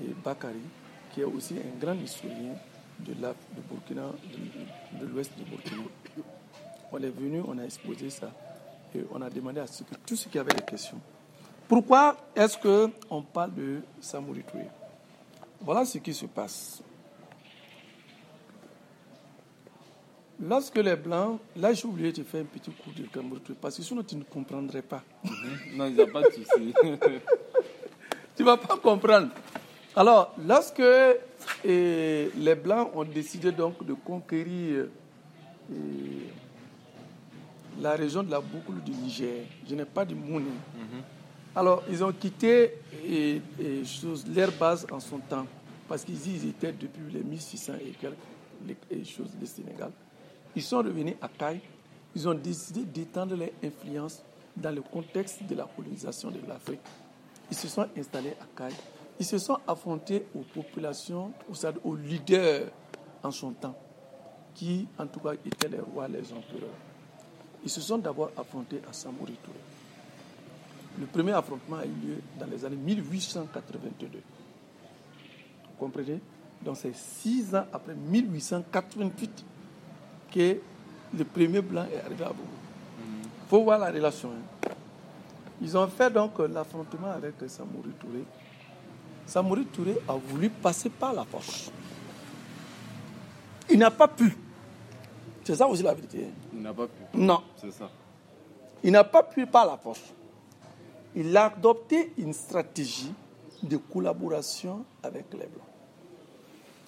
et 0.00 0.14
Bakari, 0.24 0.54
qui 1.12 1.20
est 1.20 1.24
aussi 1.24 1.54
un 1.56 1.78
grand 1.78 1.94
historien 1.94 2.54
de, 3.00 3.14
la, 3.20 3.30
de 3.30 3.60
Burkina, 3.70 4.10
de, 5.00 5.06
l'ouest 5.06 5.32
du 5.36 5.44
Burkina. 5.44 5.82
On 6.92 6.98
est 6.98 7.10
venu, 7.10 7.42
on 7.46 7.58
a 7.58 7.64
exposé 7.64 8.10
ça 8.10 8.30
et 8.94 9.04
on 9.12 9.20
a 9.22 9.30
demandé 9.30 9.60
à 9.60 9.66
ceux, 9.66 9.84
tous 10.06 10.16
ceux 10.16 10.30
qui 10.30 10.38
avaient 10.38 10.54
des 10.54 10.62
questions. 10.62 11.00
Pourquoi 11.68 12.16
est-ce 12.34 12.58
qu'on 12.58 13.22
parle 13.22 13.54
de 13.54 13.80
Samouri 14.00 14.42
Touré? 14.42 14.66
Voilà 15.60 15.84
ce 15.84 15.98
qui 15.98 16.12
se 16.12 16.26
passe. 16.26 16.82
Lorsque 20.44 20.76
les 20.78 20.96
Blancs, 20.96 21.38
là 21.56 21.72
j'ai 21.72 21.86
oublié 21.86 22.10
de 22.10 22.24
faire 22.24 22.40
un 22.42 22.44
petit 22.44 22.70
coup 22.72 22.90
de 22.90 23.04
Touré, 23.04 23.54
parce 23.60 23.76
que 23.76 23.82
sinon 23.82 24.02
tu 24.02 24.16
ne 24.16 24.24
comprendrais 24.24 24.82
pas. 24.82 25.02
Mhm. 25.24 25.76
non, 25.76 25.86
il 25.86 25.94
n'y 25.94 26.00
a 26.00 26.06
pas 26.06 26.22
de 26.22 26.30
souci. 26.32 26.74
tu 28.36 28.42
ne 28.42 28.44
vas 28.44 28.56
pas 28.56 28.76
comprendre. 28.76 29.28
Alors, 29.94 30.34
lorsque 30.44 30.82
et 31.64 32.30
les 32.36 32.54
Blancs 32.56 32.90
ont 32.94 33.04
décidé 33.04 33.52
donc 33.52 33.84
de 33.86 33.92
conquérir 33.94 34.86
euh, 35.70 35.76
la 37.80 37.92
région 37.92 38.24
de 38.24 38.30
la 38.32 38.40
boucle 38.40 38.80
du 38.84 38.90
Niger. 38.92 39.44
Je 39.68 39.74
n'ai 39.76 39.84
pas 39.84 40.04
de 40.04 40.14
Mouni. 40.14 40.46
Mhm. 40.46 41.02
Alors, 41.54 41.84
ils 41.88 42.02
ont 42.02 42.12
quitté 42.12 42.72
et, 43.06 43.40
leur 44.34 44.50
base 44.52 44.86
en 44.90 44.98
son 44.98 45.18
temps, 45.18 45.46
parce 45.88 46.02
qu'ils 46.04 46.48
étaient 46.48 46.72
depuis 46.72 47.12
les 47.12 47.22
1600 47.22 47.74
et 47.74 47.90
quelques 47.92 49.06
choses 49.06 49.30
du 49.38 49.46
Sénégal. 49.46 49.92
Ils 50.54 50.62
sont 50.62 50.78
revenus 50.78 51.14
à 51.20 51.28
Caille. 51.28 51.60
Ils 52.14 52.28
ont 52.28 52.34
décidé 52.34 52.84
d'étendre 52.84 53.36
leur 53.36 53.48
influence 53.64 54.22
dans 54.56 54.74
le 54.74 54.82
contexte 54.82 55.42
de 55.44 55.54
la 55.54 55.64
colonisation 55.64 56.30
de 56.30 56.40
l'Afrique. 56.46 56.80
Ils 57.50 57.56
se 57.56 57.68
sont 57.68 57.86
installés 57.96 58.34
à 58.40 58.46
Caille 58.56 58.74
ils 59.22 59.24
se 59.24 59.38
sont 59.38 59.58
affrontés 59.68 60.26
aux 60.34 60.40
populations, 60.42 61.32
aux 61.84 61.94
leaders 61.96 62.70
en 63.22 63.30
son 63.30 63.52
temps, 63.52 63.76
qui 64.54 64.88
en 64.98 65.06
tout 65.06 65.20
cas 65.20 65.34
étaient 65.34 65.68
les 65.68 65.78
rois, 65.78 66.08
les 66.08 66.32
empereurs. 66.32 66.74
Ils 67.62 67.70
se 67.70 67.80
sont 67.80 67.98
d'abord 67.98 68.30
affrontés 68.36 68.80
à 68.88 68.92
Samori 68.92 69.34
Touré. 69.44 69.58
Le 70.98 71.06
premier 71.06 71.30
affrontement 71.32 71.76
a 71.76 71.84
eu 71.86 71.90
lieu 72.04 72.16
dans 72.38 72.46
les 72.46 72.64
années 72.64 72.74
1882. 72.76 74.08
Vous 74.18 75.76
comprenez? 75.78 76.20
Donc 76.60 76.76
c'est 76.76 76.94
six 76.94 77.54
ans 77.54 77.66
après 77.72 77.94
1888 77.94 79.44
que 80.32 80.58
le 81.16 81.24
premier 81.24 81.60
blanc 81.60 81.84
est 81.92 82.04
arrivé 82.04 82.24
à 82.24 82.28
Bobo. 82.28 82.42
Il 82.98 83.48
faut 83.48 83.62
voir 83.62 83.78
la 83.78 83.90
relation. 83.90 84.30
Hein. 84.30 84.70
Ils 85.60 85.76
ont 85.76 85.86
fait 85.86 86.10
donc 86.10 86.38
l'affrontement 86.38 87.10
avec 87.12 87.34
Samori 87.46 87.90
Touré 88.00 88.24
Samouri 89.26 89.64
Touré 89.66 89.98
a 90.08 90.14
voulu 90.14 90.50
passer 90.50 90.90
par 90.90 91.12
la 91.12 91.24
force. 91.24 91.70
Il 93.70 93.78
n'a 93.78 93.90
pas 93.90 94.08
pu. 94.08 94.36
C'est 95.44 95.54
ça 95.54 95.66
aussi 95.66 95.82
la 95.82 95.94
vérité. 95.94 96.28
Il 96.52 96.60
n'a 96.60 96.72
pas 96.72 96.86
pu. 96.86 97.02
Non. 97.14 97.42
C'est 97.56 97.70
ça. 97.70 97.88
Il 98.82 98.92
n'a 98.92 99.04
pas 99.04 99.22
pu 99.22 99.46
par 99.46 99.66
la 99.66 99.76
force. 99.76 100.02
Il 101.14 101.36
a 101.36 101.46
adopté 101.46 102.12
une 102.18 102.32
stratégie 102.32 103.12
de 103.62 103.76
collaboration 103.76 104.84
avec 105.02 105.26
les 105.32 105.46
Blancs. 105.46 105.66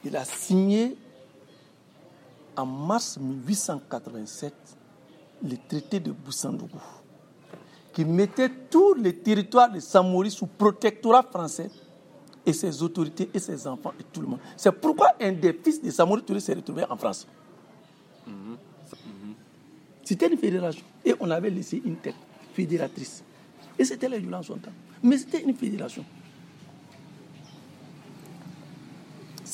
Il 0.04 0.16
a 0.16 0.24
signé 0.24 0.96
en 2.56 2.66
mars 2.66 3.18
1887 3.18 4.54
le 5.42 5.56
traité 5.68 6.00
de 6.00 6.12
Boussandougou, 6.12 6.80
qui 7.92 8.04
mettait 8.04 8.50
tous 8.70 8.94
les 8.94 9.16
territoires 9.16 9.70
de 9.70 9.80
Samouri 9.80 10.30
sous 10.30 10.46
protectorat 10.46 11.22
français 11.22 11.70
et 12.46 12.52
ses 12.52 12.82
autorités 12.82 13.30
et 13.32 13.38
ses 13.38 13.66
enfants 13.66 13.92
et 13.98 14.04
tout 14.04 14.20
le 14.20 14.28
monde. 14.28 14.40
C'est 14.56 14.72
pourquoi 14.72 15.08
un 15.20 15.32
des 15.32 15.52
fils 15.52 15.82
de 15.82 15.90
Samouri 15.90 16.22
Touré 16.22 16.40
s'est 16.40 16.54
retrouvé 16.54 16.84
en 16.88 16.96
France. 16.96 17.26
C'était 20.04 20.28
une 20.28 20.38
fédération. 20.38 20.84
Et 21.04 21.14
on 21.18 21.30
avait 21.30 21.50
laissé 21.50 21.80
une 21.84 21.96
tête 21.96 22.14
fédératrice. 22.52 23.24
Et 23.78 23.84
c'était 23.84 24.08
les 24.08 24.22
son 24.42 24.56
temps. 24.56 24.70
Mais 25.02 25.18
c'était 25.18 25.42
une 25.42 25.54
fédération. 25.54 26.04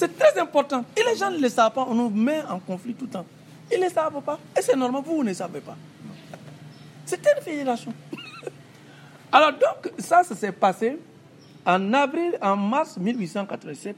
C'est 0.01 0.17
très 0.17 0.41
important. 0.41 0.83
Et 0.97 1.03
les 1.03 1.15
gens 1.15 1.31
ne 1.31 1.37
le 1.37 1.49
savent 1.51 1.75
pas. 1.75 1.85
On 1.87 1.95
nous 1.95 2.09
met 2.09 2.41
en 2.49 2.59
conflit 2.59 2.95
tout 2.95 3.05
le 3.05 3.11
temps. 3.11 3.27
Ils 3.71 3.79
ne 3.79 3.85
le 3.85 3.91
savent 3.91 4.23
pas. 4.23 4.39
Et 4.59 4.63
c'est 4.63 4.75
normal, 4.75 5.03
vous, 5.05 5.17
vous 5.17 5.25
ne 5.25 5.35
savez 5.35 5.61
pas. 5.61 5.77
C'était 7.05 7.29
une 7.37 7.43
fédération. 7.43 7.93
Alors 9.31 9.53
donc, 9.53 9.93
ça, 9.99 10.23
ça 10.23 10.35
s'est 10.35 10.53
passé 10.53 10.99
en 11.67 11.93
avril, 11.93 12.39
en 12.41 12.57
mars 12.57 12.97
1887, 12.97 13.95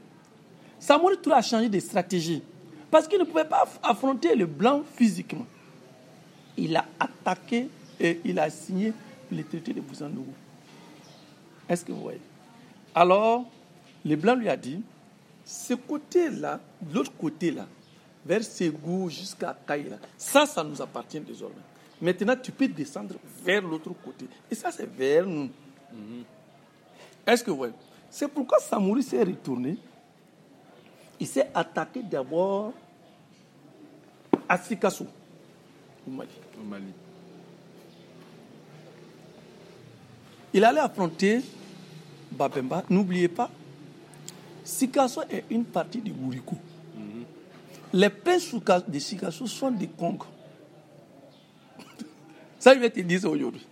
Samouri 0.77 1.19
Touré 1.19 1.37
a 1.37 1.41
changé 1.41 1.69
de 1.69 1.79
stratégie 1.79 2.43
parce 2.91 3.07
qu'il 3.07 3.17
ne 3.17 3.23
pouvait 3.23 3.45
pas 3.45 3.63
affronter 3.81 4.35
le 4.35 4.45
blanc 4.45 4.81
physiquement. 4.95 5.45
Il 6.57 6.75
a 6.75 6.83
attaqué 6.99 7.69
et 8.01 8.19
il 8.25 8.37
a 8.39 8.49
signé 8.49 8.91
le 9.31 9.41
traité 9.45 9.71
de 9.71 9.79
Bouzandougou. 9.79 10.33
Est-ce 11.69 11.85
que 11.85 11.93
vous 11.93 12.01
voyez? 12.01 12.19
Alors, 12.93 13.45
le 14.03 14.17
blanc 14.17 14.35
lui 14.35 14.49
a 14.49 14.57
dit, 14.57 14.83
ce 15.45 15.73
côté-là, 15.73 16.59
l'autre 16.93 17.11
côté-là, 17.17 17.67
vers 18.25 18.43
Ségou 18.43 19.09
jusqu'à 19.09 19.57
Kaïla, 19.67 19.97
ça, 20.17 20.45
ça 20.45 20.63
nous 20.63 20.81
appartient 20.81 21.19
désormais. 21.19 21.55
Maintenant, 22.01 22.35
tu 22.41 22.51
peux 22.51 22.67
descendre 22.67 23.15
vers 23.43 23.61
l'autre 23.61 23.91
côté. 24.03 24.25
Et 24.49 24.55
ça, 24.55 24.71
c'est 24.71 24.89
vers 24.89 25.25
nous. 25.25 25.49
Mhm. 25.91 26.23
Est-ce 27.25 27.43
que 27.43 27.51
vous 27.51 27.57
voyez? 27.57 27.73
C'est 28.09 28.27
pourquoi 28.27 28.59
Samouri 28.59 29.03
s'est 29.03 29.23
retourné. 29.23 29.77
Il 31.19 31.27
s'est 31.27 31.49
attaqué 31.53 32.01
d'abord 32.03 32.73
à 34.47 34.57
Sikasso, 34.57 35.07
au 36.07 36.11
Mali. 36.11 36.29
Au 36.59 36.63
Mali. 36.65 36.91
Il 40.53 40.63
allait 40.63 40.79
affronter 40.79 41.41
Babemba, 42.31 42.83
n'oubliez 42.89 43.27
pas, 43.27 43.49
Sikasso 44.63 45.21
est 45.29 45.43
une 45.49 45.65
partie 45.65 45.99
du 45.99 46.11
Bouriko. 46.11 46.55
Les 47.91 48.09
princes 48.09 48.53
de 48.87 48.99
Sikasso 48.99 49.45
sont 49.45 49.71
des 49.71 49.87
Congos. 49.87 50.25
Ça, 52.59 52.73
je 52.73 52.79
vais 52.79 52.89
te 52.89 52.99
dire 53.01 53.23
aujourd'hui. 53.29 53.65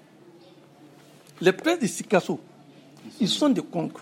Les 1.39 1.53
princes 1.53 1.79
de 1.79 1.87
Sikasso, 1.87 2.39
ils 3.19 3.29
sont 3.29 3.49
des 3.49 3.63
Congos. 3.63 4.01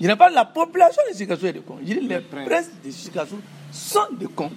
Je 0.00 0.06
n'ai 0.06 0.16
pas 0.16 0.30
la 0.30 0.44
population 0.44 1.02
de 1.10 1.16
Sikasso 1.16 1.46
et 1.46 1.52
des 1.52 1.60
Congos. 1.60 1.80
Je 1.84 1.94
les 1.94 2.20
princes 2.20 2.70
de 2.84 2.90
Sikasso 2.90 3.38
sont 3.72 4.12
des 4.12 4.26
Congos. 4.26 4.54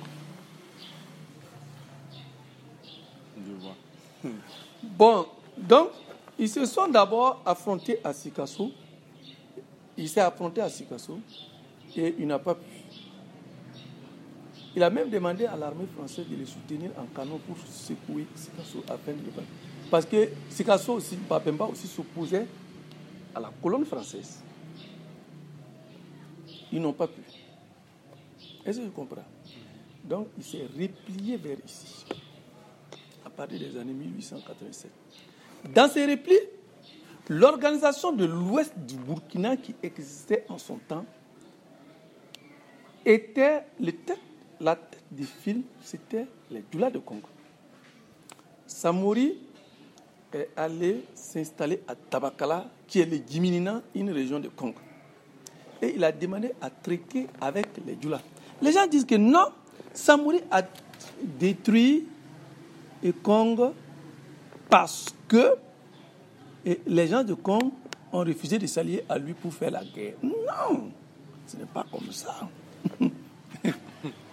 Bon, 4.83 5.25
donc, 5.57 5.89
ils 6.37 6.49
se 6.49 6.65
sont 6.65 6.87
d'abord 6.87 7.41
affrontés 7.45 7.99
à 8.03 8.13
Sikasso. 8.13 8.71
Il 9.97 10.07
s'est 10.07 10.21
affronté 10.21 10.61
à 10.61 10.69
Sikasso 10.69 11.19
et 11.95 12.15
il 12.19 12.27
n'a 12.27 12.39
pas 12.39 12.55
pu. 12.55 12.65
Il 14.75 14.83
a 14.83 14.89
même 14.91 15.09
demandé 15.09 15.45
à 15.45 15.55
l'armée 15.55 15.87
française 15.87 16.27
de 16.29 16.35
le 16.35 16.45
soutenir 16.45 16.91
en 16.97 17.05
canon 17.05 17.39
pour 17.39 17.57
secouer 17.67 18.27
Sikasso 18.35 18.83
afin 18.87 19.13
de 19.13 19.17
le 19.25 19.31
Parce 19.89 20.05
que 20.05 20.29
Sikasso 20.49 20.93
aussi, 20.93 21.15
Babemba 21.15 21.65
aussi 21.65 21.87
s'opposait 21.87 22.45
à 23.33 23.39
la 23.39 23.51
colonne 23.61 23.85
française. 23.85 24.39
Ils 26.71 26.81
n'ont 26.81 26.93
pas 26.93 27.07
pu. 27.07 27.21
Est-ce 28.65 28.79
que 28.79 28.85
tu 28.85 28.91
comprends? 28.91 29.23
Donc 30.03 30.27
il 30.37 30.43
s'est 30.43 30.63
replié 30.63 31.37
vers 31.37 31.57
ici, 31.65 32.05
à 33.25 33.29
partir 33.29 33.59
des 33.59 33.77
années 33.77 33.93
1887. 33.93 34.91
Dans 35.73 35.89
ces 35.89 36.05
replis, 36.05 36.35
l'organisation 37.29 38.11
de 38.11 38.25
l'ouest 38.25 38.73
du 38.77 38.95
Burkina 38.95 39.57
qui 39.57 39.75
existait 39.83 40.45
en 40.49 40.57
son 40.57 40.77
temps 40.77 41.05
était 43.05 43.63
le 43.79 43.91
tête, 43.91 44.19
la 44.59 44.75
tête 44.75 45.03
du 45.11 45.25
film, 45.25 45.63
c'était 45.81 46.27
les 46.51 46.63
Dula 46.71 46.89
de 46.89 46.99
Congo. 46.99 47.27
Samori 48.65 49.37
est 50.33 50.49
allé 50.55 51.03
s'installer 51.13 51.81
à 51.87 51.95
Tabakala, 51.95 52.69
qui 52.85 52.99
est 52.99 53.05
le 53.05 53.17
Djiminina, 53.17 53.81
une 53.95 54.11
région 54.11 54.39
de 54.39 54.49
Congo. 54.49 54.79
Et 55.81 55.93
il 55.95 56.03
a 56.03 56.11
demandé 56.11 56.51
à 56.61 56.69
traiter 56.69 57.27
avec 57.39 57.67
les 57.85 57.95
Dula. 57.95 58.21
Les 58.61 58.71
gens 58.71 58.87
disent 58.87 59.05
que 59.05 59.15
non, 59.15 59.45
Samori 59.93 60.41
a 60.51 60.63
détruit 61.21 62.07
le 63.03 63.11
Congo 63.13 63.73
parce 64.69 65.05
que 65.27 65.55
les 66.65 67.07
gens 67.07 67.23
de 67.23 67.33
Congo 67.33 67.73
ont 68.11 68.19
refusé 68.19 68.57
de 68.57 68.67
s'allier 68.67 69.03
à 69.09 69.17
lui 69.17 69.33
pour 69.33 69.53
faire 69.53 69.71
la 69.71 69.83
guerre. 69.83 70.13
Non, 70.23 70.89
ce 71.45 71.57
n'est 71.57 71.65
pas 71.65 71.85
comme 71.91 72.11
ça. 72.11 72.35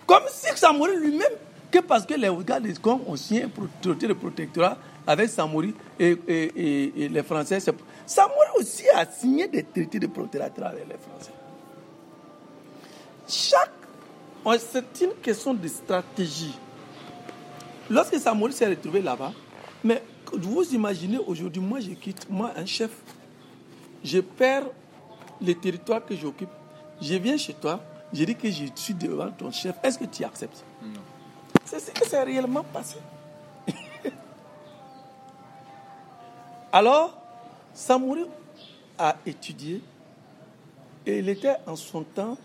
comme 0.07 0.23
si 0.29 0.57
Samori 0.57 0.97
lui-même, 0.97 1.33
que 1.71 1.79
parce 1.81 2.07
que 2.07 2.15
les 2.15 2.31
gars 2.45 2.61
de 2.61 2.73
Congo 2.79 3.05
ont 3.07 3.17
signé 3.17 3.45
un 3.45 3.51
traité 3.81 4.07
de 4.07 4.13
protectorat 4.13 4.79
avec 5.07 5.29
Samori 5.29 5.75
et, 5.99 6.17
les 6.27 7.23
Français. 7.23 7.59
Samori 8.07 8.49
aussi 8.59 8.89
a 8.91 9.07
signé 9.07 9.49
des 9.49 9.65
traités 9.65 9.99
de 9.99 10.07
protectorat 10.07 10.69
avec 10.69 10.87
les 10.89 10.97
Français. 10.99 11.33
Chaque. 13.29 13.71
C'est 14.59 15.01
une 15.01 15.15
question 15.23 15.55
de 15.55 15.67
stratégie. 15.69 16.55
Lorsque 17.89 18.19
Samori 18.19 18.53
s'est 18.53 18.67
retrouvé 18.67 19.01
là-bas, 19.01 19.33
mais 19.83 20.03
vous 20.33 20.75
imaginez 20.75 21.19
aujourd'hui, 21.19 21.63
moi 21.63 21.81
je 21.81 21.91
quitte, 21.91 22.29
moi 22.31 22.53
un 22.57 22.67
chef, 22.67 22.91
je 24.03 24.21
perds 24.21 24.67
le 25.41 25.55
territoire 25.55 26.05
que 26.05 26.17
j'occupe, 26.17 26.51
je 27.01 27.15
viens 27.15 27.37
chez 27.37 27.55
toi, 27.55 27.81
je 28.13 28.25
dis 28.25 28.35
que 28.35 28.51
je 28.51 28.65
suis 28.75 28.95
devant 28.95 29.31
ton 29.31 29.51
chef, 29.51 29.77
est-ce 29.83 29.99
que 29.99 30.05
tu 30.05 30.25
acceptes? 30.25 30.65
Non. 30.83 31.01
C'est 31.65 31.81
ce 31.81 31.91
qui 31.91 32.09
s'est 32.09 32.23
réellement 32.23 32.63
passé. 32.63 32.99
Alors, 36.73 37.17
Samouri 37.73 38.25
a 38.99 39.17
étudié 39.27 39.83
et 41.07 41.19
il 41.19 41.29
était 41.29 41.57
en 41.67 41.77
son 41.77 42.03
temps, 42.03 42.37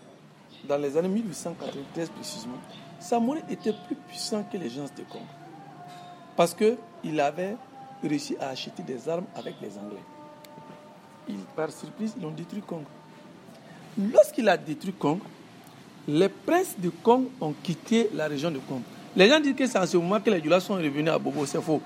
dans 0.64 0.76
les 0.76 0.96
années 0.96 1.08
1893 1.08 2.10
précisément, 2.10 2.58
Samouri 2.98 3.40
était 3.48 3.72
plus 3.86 3.96
puissant 3.96 4.42
que 4.44 4.56
les 4.56 4.68
gens 4.68 4.84
de 4.84 5.02
Congo. 5.10 5.24
Parce 6.36 6.54
qu'il 6.54 7.20
avait 7.20 7.56
réussi 8.08 8.36
à 8.40 8.48
acheter 8.48 8.82
des 8.82 9.08
armes 9.08 9.26
avec 9.34 9.54
les 9.60 9.76
Anglais. 9.78 10.02
Il, 11.28 11.36
par 11.56 11.70
surprise, 11.70 12.14
ils 12.18 12.24
ont 12.26 12.30
détruit 12.30 12.62
Congo. 12.62 12.84
Lorsqu'il 13.98 14.48
a 14.48 14.56
détruit 14.56 14.92
Congo, 14.92 15.20
les 16.08 16.28
princes 16.28 16.76
de 16.78 16.90
Congo 16.90 17.30
ont 17.40 17.54
quitté 17.62 18.10
la 18.14 18.26
région 18.26 18.50
de 18.50 18.58
Congo. 18.58 18.82
Les 19.16 19.28
gens 19.28 19.40
disent 19.40 19.54
que 19.54 19.66
c'est 19.66 19.78
en 19.78 19.86
ce 19.86 19.96
moment 19.96 20.20
que 20.20 20.30
les 20.30 20.40
Djulas 20.40 20.60
sont 20.60 20.74
revenus 20.74 21.10
à 21.10 21.18
Bobo. 21.18 21.44
C'est 21.44 21.60
faux. 21.60 21.80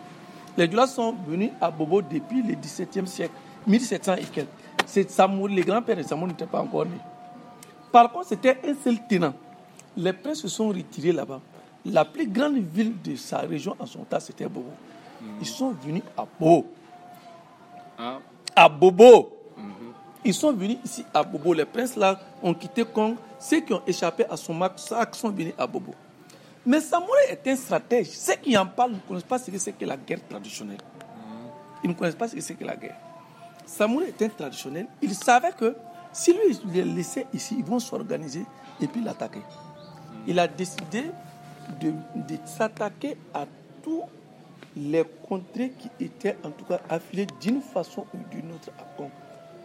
Les 0.56 0.66
Djulas 0.66 0.88
sont 0.88 1.14
venus 1.26 1.50
à 1.60 1.70
Bobo 1.70 2.02
depuis 2.02 2.42
le 2.42 2.54
XVIIe 2.54 3.06
siècle, 3.06 3.32
1700 3.66 4.14
et 4.16 4.22
quelques. 4.24 4.48
C'est 4.86 5.08
les 5.48 5.62
grands-pères 5.62 5.96
de 5.96 6.02
Samour 6.02 6.28
n'étaient 6.28 6.46
pas 6.46 6.60
encore 6.60 6.84
nés. 6.84 7.00
Par 7.90 8.12
contre, 8.12 8.28
c'était 8.28 8.58
un 8.64 8.74
seul 8.82 8.98
tenant. 9.08 9.32
Les 9.96 10.12
princes 10.12 10.40
se 10.40 10.48
sont 10.48 10.68
retirés 10.68 11.12
là-bas. 11.12 11.40
La 11.86 12.04
plus 12.04 12.26
grande 12.26 12.58
ville 12.58 12.92
de 13.02 13.16
sa 13.16 13.38
région 13.38 13.74
en 13.78 13.86
son 13.86 14.00
temps, 14.00 14.20
c'était 14.20 14.46
Bobo. 14.46 14.70
Ils 15.40 15.46
sont 15.46 15.70
venus 15.72 16.02
à 16.16 16.26
Bobo. 16.38 16.66
Ah. 17.98 18.18
À 18.54 18.68
Bobo. 18.68 19.36
Mhm. 19.56 19.64
Ils 20.24 20.34
sont 20.34 20.52
venus 20.52 20.78
ici 20.84 21.04
à 21.12 21.22
Bobo. 21.22 21.52
Les 21.52 21.64
princes 21.64 21.96
là 21.96 22.18
ont 22.42 22.54
quitté 22.54 22.84
Kong. 22.84 23.16
Ceux 23.38 23.60
qui 23.60 23.72
ont 23.72 23.82
échappé 23.86 24.24
à 24.28 24.36
son 24.36 24.54
massacre 24.54 25.14
sont 25.16 25.30
venus 25.30 25.54
à 25.58 25.66
Bobo. 25.66 25.94
Mais 26.66 26.80
Samouraï 26.80 27.26
est 27.30 27.46
un 27.46 27.56
stratège. 27.56 28.08
Ceux 28.08 28.36
qui 28.36 28.56
en 28.56 28.66
parlent 28.66 28.92
ne 28.92 28.98
connaissent 28.98 29.22
pas 29.24 29.38
ce 29.38 29.50
que 29.50 29.58
c'est 29.58 29.72
que 29.72 29.84
la 29.84 29.96
guerre 29.96 30.26
traditionnelle. 30.28 30.78
Mhm. 30.78 31.50
Ils 31.84 31.90
ne 31.90 31.94
connaissent 31.94 32.14
pas 32.14 32.28
ce 32.28 32.34
que 32.34 32.40
c'est 32.40 32.54
que 32.54 32.64
la 32.64 32.76
guerre. 32.76 32.96
Samouraï 33.66 34.08
est 34.08 34.22
un 34.22 34.28
traditionnel. 34.28 34.86
Il 35.02 35.14
savait 35.14 35.52
que 35.52 35.76
si 36.12 36.32
lui 36.32 36.58
les 36.72 36.84
laissait 36.84 37.26
ici, 37.34 37.56
ils 37.58 37.64
vont 37.64 37.78
s'organiser 37.80 38.46
et 38.80 38.86
puis 38.86 39.02
l'attaquer. 39.02 39.40
Mhm. 39.40 40.22
Il 40.28 40.38
a 40.38 40.48
décidé 40.48 41.10
de, 41.80 41.90
de 41.90 42.36
s'attaquer 42.46 43.16
à 43.34 43.44
tout 43.82 44.02
les 44.76 45.04
contrées 45.28 45.70
qui 45.70 45.90
étaient 46.04 46.36
en 46.44 46.50
tout 46.50 46.64
cas 46.64 46.80
affiliées 46.88 47.26
d'une 47.40 47.60
façon 47.60 48.06
ou 48.14 48.18
d'une 48.30 48.52
autre 48.52 48.70
à 48.78 48.82
Congo 48.96 49.10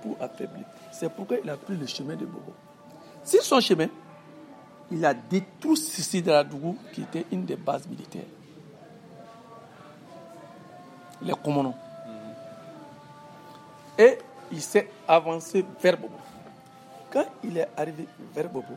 pour 0.01 0.17
affaiblir. 0.21 0.65
C'est 0.91 1.11
pourquoi 1.11 1.37
il 1.43 1.49
a 1.49 1.57
pris 1.57 1.75
le 1.75 1.85
chemin 1.85 2.15
de 2.15 2.25
Bobo. 2.25 2.53
Sur 3.23 3.43
son 3.43 3.59
chemin, 3.59 3.87
il 4.91 5.03
a 5.05 5.13
détruit 5.13 5.77
Sissi 5.77 6.21
de 6.21 6.31
la 6.31 6.43
Dougou, 6.43 6.77
qui 6.93 7.01
était 7.01 7.25
une 7.31 7.45
des 7.45 7.55
bases 7.55 7.87
militaires. 7.87 8.21
Les 11.21 11.33
commandants. 11.33 11.77
Et 13.97 14.17
il 14.51 14.61
s'est 14.61 14.89
avancé 15.07 15.65
vers 15.81 15.97
Bobo. 15.97 16.15
Quand 17.11 17.25
il 17.43 17.57
est 17.57 17.67
arrivé 17.75 18.07
vers 18.33 18.49
Bobo, 18.49 18.73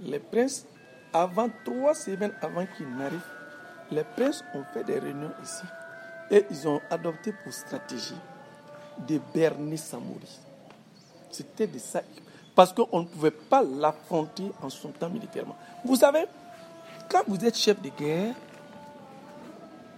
les 0.00 0.18
princes, 0.18 0.66
avant 1.12 1.48
trois 1.64 1.94
semaines 1.94 2.32
avant 2.40 2.64
qu'il 2.76 2.88
n'arrive, 2.96 3.20
les 3.90 4.04
princes 4.04 4.44
ont 4.54 4.64
fait 4.72 4.84
des 4.84 4.98
réunions 4.98 5.32
ici 5.42 5.64
et 6.30 6.46
ils 6.50 6.68
ont 6.68 6.80
adopté 6.90 7.32
pour 7.32 7.52
stratégie 7.52 8.16
de 9.08 9.20
berner 9.34 9.76
Samouri. 9.76 10.38
C'était 11.30 11.66
de 11.66 11.78
ça. 11.78 12.02
Parce 12.54 12.72
qu'on 12.72 13.00
ne 13.00 13.06
pouvait 13.06 13.30
pas 13.30 13.62
l'affronter 13.62 14.50
en 14.62 14.68
son 14.68 14.90
temps 14.90 15.08
militairement. 15.08 15.56
Vous 15.84 15.96
savez, 15.96 16.24
quand 17.08 17.22
vous 17.26 17.44
êtes 17.44 17.56
chef 17.56 17.80
de 17.80 17.88
guerre, 17.88 18.34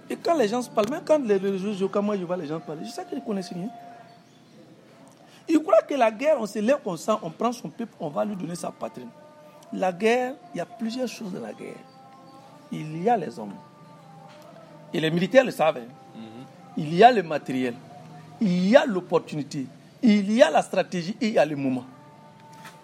et 0.09 0.16
quand 0.16 0.35
les 0.37 0.48
gens 0.48 0.62
se 0.62 0.70
parlent, 0.70 0.90
même 0.90 1.05
quand 1.05 1.18
les, 1.18 1.38
les, 1.38 1.88
quand 1.88 2.02
moi 2.02 2.16
je 2.16 2.24
vois 2.24 2.37
les 2.37 2.46
gens 2.46 2.61
parler, 2.61 2.85
je 2.85 2.90
sais 2.90 3.05
qu'ils 3.05 3.18
ne 3.18 3.24
connaissent 3.24 3.52
rien. 3.52 3.68
Ils 5.48 5.61
croient 5.62 5.83
que 5.83 5.94
la 5.94 6.11
guerre, 6.11 6.37
on 6.38 6.46
se 6.46 6.59
lève 6.59 6.81
comme 6.83 6.96
ça, 6.96 7.18
on 7.22 7.31
prend 7.31 7.52
son 7.52 7.68
peuple, 7.68 7.92
on 7.98 8.09
va 8.09 8.24
lui 8.24 8.37
donner 8.37 8.55
sa 8.55 8.70
patrie. 8.70 9.07
La 9.72 9.92
guerre, 9.92 10.35
il 10.55 10.59
y 10.59 10.61
a 10.61 10.66
plusieurs 10.66 11.09
choses 11.09 11.33
dans 11.33 11.40
la 11.40 11.52
guerre. 11.52 11.81
Il 12.70 13.02
y 13.02 13.09
a 13.09 13.16
les 13.16 13.38
hommes, 13.38 13.55
et 14.92 15.00
les 15.00 15.11
militaires 15.11 15.44
le 15.44 15.50
savent. 15.50 15.81
Il 16.76 16.94
y 16.94 17.05
a 17.05 17.12
le 17.12 17.22
matériel, 17.22 17.74
il 18.40 18.68
y 18.68 18.76
a 18.76 18.87
l'opportunité, 18.87 19.66
il 20.02 20.33
y 20.33 20.42
a 20.42 20.50
la 20.50 20.62
stratégie 20.62 21.16
et 21.20 21.28
il 21.28 21.35
y 21.35 21.38
a 21.38 21.44
le 21.44 21.57
moment. 21.57 21.85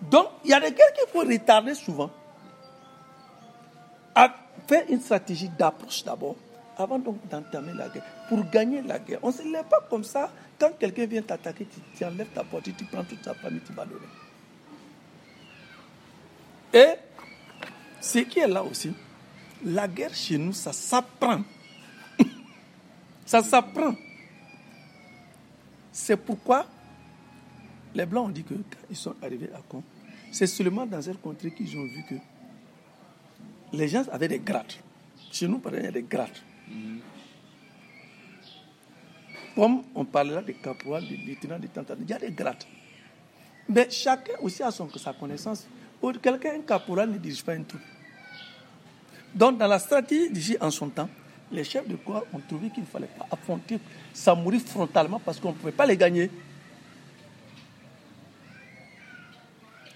Donc, 0.00 0.26
il 0.44 0.50
y 0.50 0.54
a 0.54 0.60
des 0.60 0.70
guerres 0.70 0.92
qu'il 0.92 1.08
faut 1.12 1.26
retarder 1.26 1.74
souvent. 1.74 2.10
À 4.14 4.34
faire 4.66 4.84
une 4.88 5.00
stratégie 5.00 5.48
d'approche 5.48 6.04
d'abord, 6.04 6.36
avant 6.76 6.98
donc 6.98 7.16
d'entamer 7.28 7.72
la 7.74 7.88
guerre. 7.88 8.04
Pour 8.28 8.44
gagner 8.48 8.82
la 8.82 8.98
guerre, 8.98 9.18
on 9.22 9.28
ne 9.28 9.32
se 9.32 9.42
lève 9.42 9.64
pas 9.64 9.80
comme 9.88 10.04
ça. 10.04 10.30
Quand 10.58 10.70
quelqu'un 10.78 11.06
vient 11.06 11.22
t'attaquer, 11.22 11.66
tu, 11.96 12.04
enlèves 12.04 12.28
ta 12.34 12.44
porte, 12.44 12.64
tu 12.64 12.84
prends 12.84 13.04
toute 13.04 13.22
ta 13.22 13.34
famille, 13.34 13.60
tu 13.66 13.72
vas 13.72 13.84
donner. 13.84 14.00
Et 16.72 16.98
ce 18.00 18.18
qui 18.18 18.40
est 18.40 18.46
là 18.46 18.62
aussi, 18.62 18.92
la 19.64 19.88
guerre 19.88 20.14
chez 20.14 20.38
nous, 20.38 20.52
ça 20.52 20.72
s'apprend. 20.72 21.40
Ça 23.28 23.44
s'apprend. 23.44 23.94
C'est 25.92 26.16
pourquoi 26.16 26.64
les 27.94 28.06
Blancs 28.06 28.28
ont 28.28 28.30
dit 28.30 28.42
que 28.42 28.54
quand 28.54 28.86
ils 28.88 28.96
sont 28.96 29.14
arrivés 29.20 29.50
à 29.54 29.60
Con, 29.68 29.82
c'est 30.32 30.46
seulement 30.46 30.86
dans 30.86 31.02
cette 31.02 31.20
contrée 31.20 31.50
qu'ils 31.50 31.76
ont 31.76 31.84
vu 31.84 32.02
que 32.08 32.14
les 33.74 33.86
gens 33.86 34.04
avaient 34.10 34.28
des 34.28 34.38
grades. 34.38 34.72
Chez 35.30 35.46
nous, 35.46 35.58
par 35.58 35.74
exemple, 35.74 35.82
il 35.82 35.94
y 35.94 35.98
a 35.98 36.02
des 36.02 36.08
grades. 36.08 36.38
Comme 39.54 39.82
on 39.94 40.06
parlera 40.06 40.40
de 40.40 40.52
caporal, 40.52 41.06
de 41.06 41.14
lieutenant, 41.14 41.58
de 41.58 41.66
tentant, 41.66 41.96
il 42.00 42.08
y 42.08 42.12
a 42.14 42.18
des 42.18 42.30
grades. 42.32 42.64
Mais 43.68 43.90
chacun 43.90 44.38
aussi 44.40 44.62
a 44.62 44.70
son, 44.70 44.88
sa 44.96 45.12
connaissance. 45.12 45.68
Quelqu'un, 46.22 46.54
un 46.54 46.62
caporal 46.62 47.10
ne 47.10 47.18
dirige 47.18 47.44
pas 47.44 47.54
une 47.54 47.66
troupe. 47.66 47.82
Donc, 49.34 49.58
dans 49.58 49.66
la 49.66 49.78
stratégie 49.78 50.56
en 50.58 50.70
son 50.70 50.88
temps, 50.88 51.10
les 51.52 51.64
chefs 51.64 51.88
de 51.88 51.96
corps 51.96 52.24
ont 52.32 52.40
trouvé 52.46 52.70
qu'il 52.70 52.82
ne 52.82 52.88
fallait 52.88 53.08
pas 53.18 53.26
affronter 53.30 53.78
Samouri 54.12 54.60
frontalement 54.60 55.18
parce 55.18 55.40
qu'on 55.40 55.50
ne 55.50 55.54
pouvait 55.56 55.72
pas 55.72 55.86
les 55.86 55.96
gagner. 55.96 56.30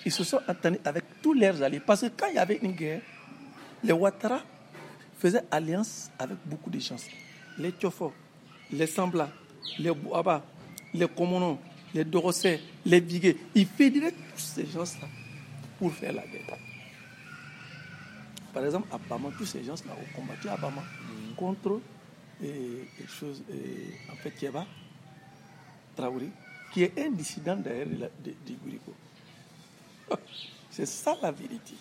Ils 0.05 0.13
se 0.13 0.25
sont 0.25 0.41
entendus 0.49 0.81
avec 0.85 1.05
tous 1.23 1.35
leurs 1.35 1.63
alliés. 1.63 1.81
Parce 1.81 2.01
que 2.03 2.07
quand 2.17 2.27
il 2.29 2.35
y 2.35 2.39
avait 2.39 2.59
une 2.63 2.73
guerre, 2.73 3.01
les 3.85 3.93
Ouattara 3.93 4.41
faisaient 5.19 5.45
alliance 5.51 6.11
avec 6.19 6.37
beaucoup 6.45 6.71
de 6.71 6.81
gens. 6.81 6.97
Les 7.59 7.71
Tchofo, 7.71 8.13
les 8.73 8.87
Sambla, 8.87 9.29
les 9.79 9.93
Bouaba, 9.93 10.43
les 10.95 11.07
Komono, 11.07 11.61
les 11.95 12.05
Dorossé, 12.05 12.61
les 12.85 13.01
Bigué. 13.01 13.37
Ils 13.55 13.67
fédéraient 13.67 14.13
tous 14.13 14.41
ces 14.41 14.67
gens-là 14.67 15.07
pour 15.79 15.93
faire 15.93 16.13
la 16.13 16.23
guerre. 16.23 16.57
Par 18.53 18.65
exemple, 18.65 18.89
à 18.93 18.99
Bama, 18.99 19.29
tous 19.39 19.47
ces 19.47 19.63
gens-là 19.63 19.93
ont 19.93 20.21
combattu 20.21 20.49
à 20.49 20.57
Bama 20.57 20.83
contre 21.43 21.81
et, 22.43 22.47
et 22.47 23.07
chose, 23.09 23.43
en 24.13 24.17
fait, 24.17 24.31
Kieba 24.31 24.65
Traoré, 25.97 26.29
qui 26.73 26.85
est 26.85 26.99
un 26.99 27.11
dissident 27.11 27.57
d'ailleurs 27.57 28.11
de, 28.25 28.53
Guriko. 28.65 28.95
C'est 30.71 30.87
ça 30.87 31.17
la 31.21 31.33
vérité. 31.33 31.75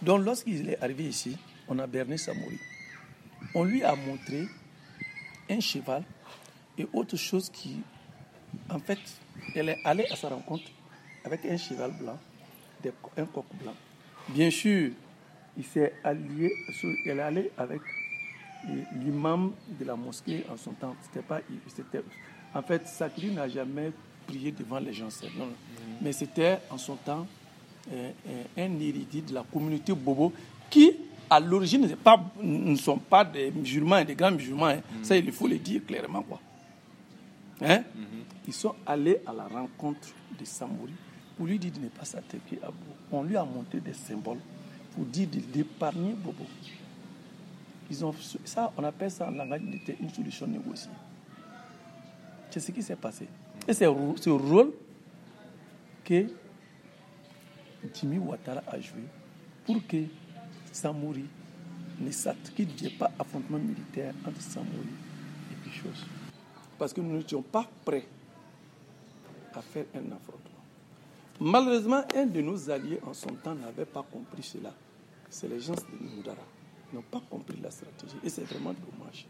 Donc 0.00 0.24
lorsqu'il 0.24 0.70
est 0.70 0.82
arrivé 0.82 1.04
ici, 1.04 1.36
on 1.68 1.78
a 1.78 1.86
berné 1.86 2.16
Samouri. 2.16 2.58
On 3.54 3.64
lui 3.64 3.84
a 3.84 3.94
montré 3.94 4.46
un 5.50 5.60
cheval 5.60 6.02
et 6.78 6.86
autre 6.92 7.16
chose 7.16 7.50
qui, 7.50 7.80
en 8.70 8.78
fait, 8.78 8.98
elle 9.54 9.68
est 9.68 9.78
allée 9.84 10.06
à 10.10 10.16
sa 10.16 10.30
rencontre 10.30 10.70
avec 11.24 11.44
un 11.44 11.56
cheval 11.56 11.92
blanc, 11.92 12.18
un 13.16 13.26
coq 13.26 13.44
blanc. 13.62 13.74
Bien 14.30 14.50
sûr, 14.50 14.90
il 15.56 15.64
s'est 15.64 15.94
allié, 16.02 16.50
elle 17.06 17.18
est 17.18 17.22
allée 17.22 17.50
avec 17.56 17.80
l'imam 19.02 19.52
de 19.78 19.84
la 19.84 19.96
mosquée 19.96 20.44
en 20.52 20.56
son 20.56 20.72
temps. 20.72 20.94
C'était 21.02 21.22
pas, 21.26 21.40
c'était, 21.68 22.02
en 22.54 22.62
fait, 22.62 22.86
Sakri 22.86 23.30
n'a 23.30 23.48
jamais 23.48 23.92
prié 24.26 24.52
devant 24.52 24.78
les 24.78 24.92
gens, 24.92 25.08
non, 25.38 25.48
mais 26.00 26.12
c'était 26.12 26.58
en 26.70 26.78
son 26.78 26.96
temps 26.96 27.26
un 28.56 28.80
érudit 28.80 29.22
de 29.22 29.34
la 29.34 29.42
communauté 29.42 29.92
Bobo 29.92 30.32
qui, 30.70 30.92
à 31.28 31.38
l'origine, 31.40 31.86
pas, 31.96 32.18
ne 32.42 32.76
sont 32.76 32.98
pas 32.98 33.24
des 33.24 33.50
musulmans 33.50 33.98
et 33.98 34.04
des 34.04 34.14
grands 34.14 34.30
musulmans. 34.30 34.66
Hein. 34.66 34.76
Mm. 35.00 35.04
Ça, 35.04 35.16
il 35.16 35.30
faut 35.32 35.46
le 35.48 35.58
dire 35.58 35.84
clairement. 35.86 36.22
Quoi. 36.22 36.40
Hein? 37.60 37.78
Mm 37.94 38.00
-hmm. 38.00 38.46
Ils 38.46 38.52
sont 38.54 38.74
allés 38.86 39.18
à 39.26 39.32
la 39.32 39.46
rencontre 39.46 40.08
de 40.38 40.44
Samouri 40.44 40.92
pour 41.36 41.46
lui 41.46 41.58
dire 41.58 41.72
de 41.72 41.80
ne 41.80 41.88
pas 41.88 42.04
s'attaquer 42.04 42.58
à 42.62 42.66
Bobo. 42.66 42.94
On 43.12 43.22
lui 43.22 43.36
a 43.36 43.44
monté 43.44 43.80
des 43.80 43.94
symboles 43.94 44.40
pour 44.94 45.04
dire 45.04 45.28
d'épargner 45.52 46.14
Bobo. 46.14 46.44
Ils 47.90 48.04
ont, 48.04 48.14
ça, 48.44 48.72
on 48.76 48.84
appelle 48.84 49.10
ça 49.10 49.28
en 49.28 49.30
langage 49.30 49.60
une 50.00 50.10
solution 50.10 50.46
négociée. 50.46 50.90
C'est 52.50 52.60
ce 52.60 52.70
qui 52.72 52.82
s'est 52.82 52.96
passé. 52.96 53.26
Et 53.66 53.72
c'est 53.72 53.84
ce 53.84 54.30
rôle 54.30 54.72
que 56.04 56.26
Jimmy 57.92 58.18
Ouattara 58.18 58.62
a 58.66 58.78
joué 58.78 59.02
pour 59.66 59.86
que 59.86 60.04
Samouri 60.72 61.24
ne 62.00 62.08
ait 62.08 62.90
pas 62.98 63.10
affrontement 63.18 63.58
militaire 63.58 64.14
entre 64.26 64.40
Samouri 64.40 64.88
et 65.52 65.54
puis 65.62 65.70
chose. 65.70 66.06
Parce 66.78 66.92
que 66.92 67.00
nous 67.00 67.16
n'étions 67.16 67.42
pas 67.42 67.68
prêts 67.84 68.06
à 69.54 69.62
faire 69.62 69.86
un 69.94 70.12
affrontement. 70.12 70.44
Malheureusement, 71.40 72.02
un 72.14 72.26
de 72.26 72.40
nos 72.40 72.70
alliés 72.70 73.00
en 73.06 73.12
son 73.12 73.34
temps 73.42 73.54
n'avait 73.54 73.84
pas 73.84 74.04
compris 74.10 74.42
cela. 74.42 74.72
C'est 75.30 75.48
les 75.48 75.60
gens 75.60 75.74
de 75.74 76.16
Moudara. 76.16 76.36
N'ont 76.94 77.02
pas 77.02 77.22
compris 77.28 77.58
la 77.60 77.70
stratégie. 77.72 78.14
Et 78.22 78.28
c'est 78.28 78.44
vraiment 78.44 78.72
dommage. 78.72 79.26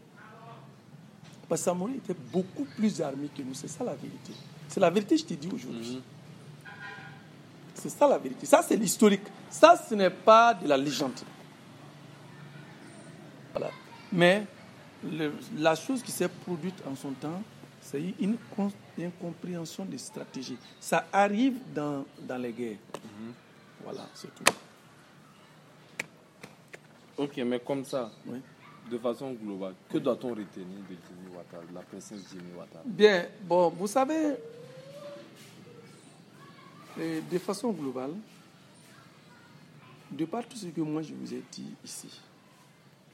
Parce 1.49 1.63
que 1.63 1.97
était 1.97 2.15
beaucoup 2.31 2.65
plus 2.77 3.01
armé 3.01 3.29
que 3.35 3.41
nous. 3.41 3.55
C'est 3.55 3.67
ça 3.67 3.83
la 3.83 3.95
vérité. 3.95 4.33
C'est 4.67 4.79
la 4.79 4.89
vérité, 4.89 5.17
je 5.17 5.25
te 5.25 5.33
dis 5.33 5.49
aujourd'hui. 5.51 5.95
Mm 5.95 5.99
-hmm. 5.99 6.69
C'est 7.73 7.89
ça 7.89 8.07
la 8.07 8.17
vérité. 8.17 8.45
Ça, 8.45 8.61
c'est 8.67 8.77
l'historique. 8.77 9.27
Ça, 9.49 9.75
ce 9.89 9.95
n'est 9.95 10.09
pas 10.31 10.53
de 10.53 10.67
la 10.67 10.77
légende. 10.77 11.19
Voilà. 13.53 13.69
Mais 14.11 14.45
le, 15.03 15.33
la 15.57 15.75
chose 15.75 16.01
qui 16.01 16.11
s'est 16.11 16.29
produite 16.45 16.79
en 16.89 16.95
son 16.95 17.13
temps, 17.23 17.41
c'est 17.81 18.01
une 18.19 18.37
incompréhension 18.99 19.85
des 19.85 19.99
stratégies. 19.99 20.57
Ça 20.79 20.99
arrive 21.11 21.57
dans, 21.73 22.05
dans 22.29 22.41
les 22.45 22.53
guerres. 22.59 22.83
Mm 22.93 23.09
-hmm. 23.09 23.33
Voilà, 23.83 24.03
c'est 24.13 24.31
tout. 24.37 24.64
Ok, 27.17 27.37
mais 27.37 27.59
comme 27.59 27.85
ça, 27.85 28.11
oui. 28.27 28.39
de 28.91 28.97
façon 28.97 29.31
globale, 29.33 29.73
que 29.89 29.97
doit-on 29.97 30.29
retenir 30.29 30.79
de 30.89 30.95
Jimmy 31.07 31.35
Ouattara, 31.35 31.63
de 31.63 31.73
la 31.73 31.81
princesse 31.81 32.21
Jimmy 32.29 32.51
Ouattara? 32.57 32.83
Bien, 32.85 33.25
bon, 33.43 33.69
vous 33.69 33.87
savez, 33.87 34.35
de 36.97 37.37
façon 37.39 37.71
globale, 37.71 38.13
de 40.11 40.25
par 40.25 40.45
tout 40.45 40.57
ce 40.57 40.67
que 40.67 40.81
moi 40.81 41.01
je 41.01 41.13
vous 41.13 41.33
ai 41.33 41.41
dit 41.51 41.73
ici, 41.83 42.21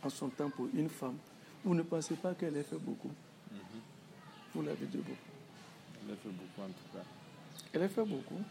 en 0.03 0.09
son 0.09 0.29
temps 0.29 0.49
pour 0.49 0.67
une 0.73 0.89
femme, 0.89 1.17
vous 1.63 1.75
ne 1.75 1.83
pensez 1.83 2.15
pas 2.15 2.33
qu'elle 2.33 2.57
ait 2.57 2.63
fait 2.63 2.77
beaucoup? 2.79 3.11
Mm 3.51 3.55
-hmm. 3.57 3.81
Vous 4.55 4.61
l'avez 4.63 4.85
dit 4.87 4.97
beaucoup. 4.97 5.31
Elle 6.03 6.13
a 6.13 6.17
fait 6.17 6.29
beaucoup 6.29 6.61
en 6.61 6.73
tout 6.73 6.89
cas. 6.97 7.05
Elle 7.73 7.83
a 7.83 7.89
fait 7.89 8.03
beaucoup. 8.05 8.41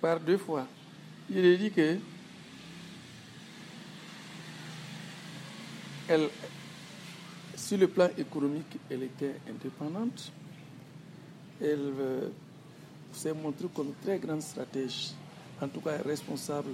Par 0.00 0.20
deux 0.20 0.38
fois. 0.38 0.66
Il 1.28 1.44
est 1.44 1.56
dit 1.58 1.70
que 1.70 1.98
elle, 6.12 6.28
sur 7.56 7.78
le 7.78 7.88
plan 7.88 8.08
économique, 8.18 8.78
elle 8.90 9.04
était 9.04 9.34
indépendante. 9.48 10.30
Elle 11.60 11.92
euh, 11.98 12.28
s'est 13.12 13.32
montrée 13.32 13.68
comme 13.74 13.92
très 14.02 14.18
grande 14.18 14.42
stratège, 14.42 15.12
en 15.60 15.68
tout 15.68 15.80
cas 15.80 15.96
responsable 16.04 16.72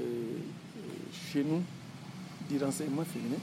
euh, 0.00 0.04
chez 1.12 1.42
nous 1.42 1.62
du 2.48 2.62
renseignement 2.62 3.04
féminin. 3.04 3.40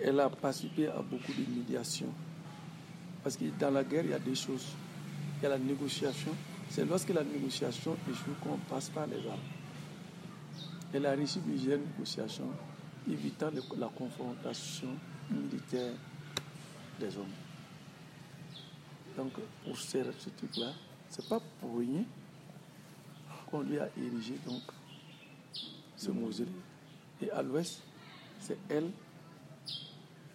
Elle 0.00 0.20
a 0.20 0.30
participé 0.30 0.86
à 0.86 1.02
beaucoup 1.02 1.32
de 1.32 1.58
médiations. 1.58 2.12
Parce 3.24 3.36
que 3.36 3.46
dans 3.58 3.70
la 3.70 3.82
guerre, 3.82 4.04
il 4.04 4.10
y 4.10 4.14
a 4.14 4.18
deux 4.20 4.34
choses. 4.34 4.66
Il 5.40 5.42
y 5.42 5.46
a 5.46 5.50
la 5.50 5.58
négociation. 5.58 6.32
C'est 6.70 6.84
lorsque 6.84 7.08
la 7.08 7.24
négociation 7.24 7.96
échoue 8.08 8.36
qu'on 8.42 8.58
passe 8.72 8.90
par 8.90 9.06
les 9.08 9.26
armes. 9.28 9.57
Elle 10.92 11.06
a 11.06 11.12
réussi 11.12 11.38
plusieurs 11.40 11.78
négociations, 11.78 12.50
évitant 13.10 13.50
la 13.76 13.88
confrontation 13.88 14.88
militaire 15.30 15.92
des 16.98 17.16
hommes. 17.16 17.26
Donc, 19.16 19.32
pour 19.64 19.76
ce, 19.76 19.98
ce 20.18 20.30
truc-là, 20.30 20.72
c'est 21.10 21.28
pas 21.28 21.40
pour 21.60 21.78
rien 21.78 22.04
qu'on 23.50 23.60
lui 23.62 23.78
a 23.78 23.88
érigé 23.96 24.34
donc 24.46 24.62
ce 25.96 26.10
mausolée. 26.10 26.50
Et 27.20 27.30
à 27.30 27.42
l'ouest, 27.42 27.82
c'est 28.40 28.58
elle 28.68 28.90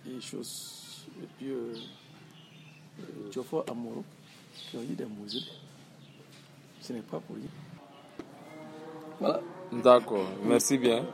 et 0.06 0.20
chose 0.20 0.84
et 1.22 1.28
puis 1.38 1.50
euh, 1.50 1.74
euh, 3.00 3.30
qui 3.32 3.40
ont 4.78 4.82
eu 4.82 4.96
des 4.96 5.06
mausolées. 5.06 5.46
Ce 6.82 6.94
n'est 6.94 7.02
pas 7.02 7.20
pour 7.20 7.36
rien. 7.36 7.46
Voilà. 9.20 9.42
D'accord, 9.72 10.28
merci 10.46 10.78
bien. 10.78 11.06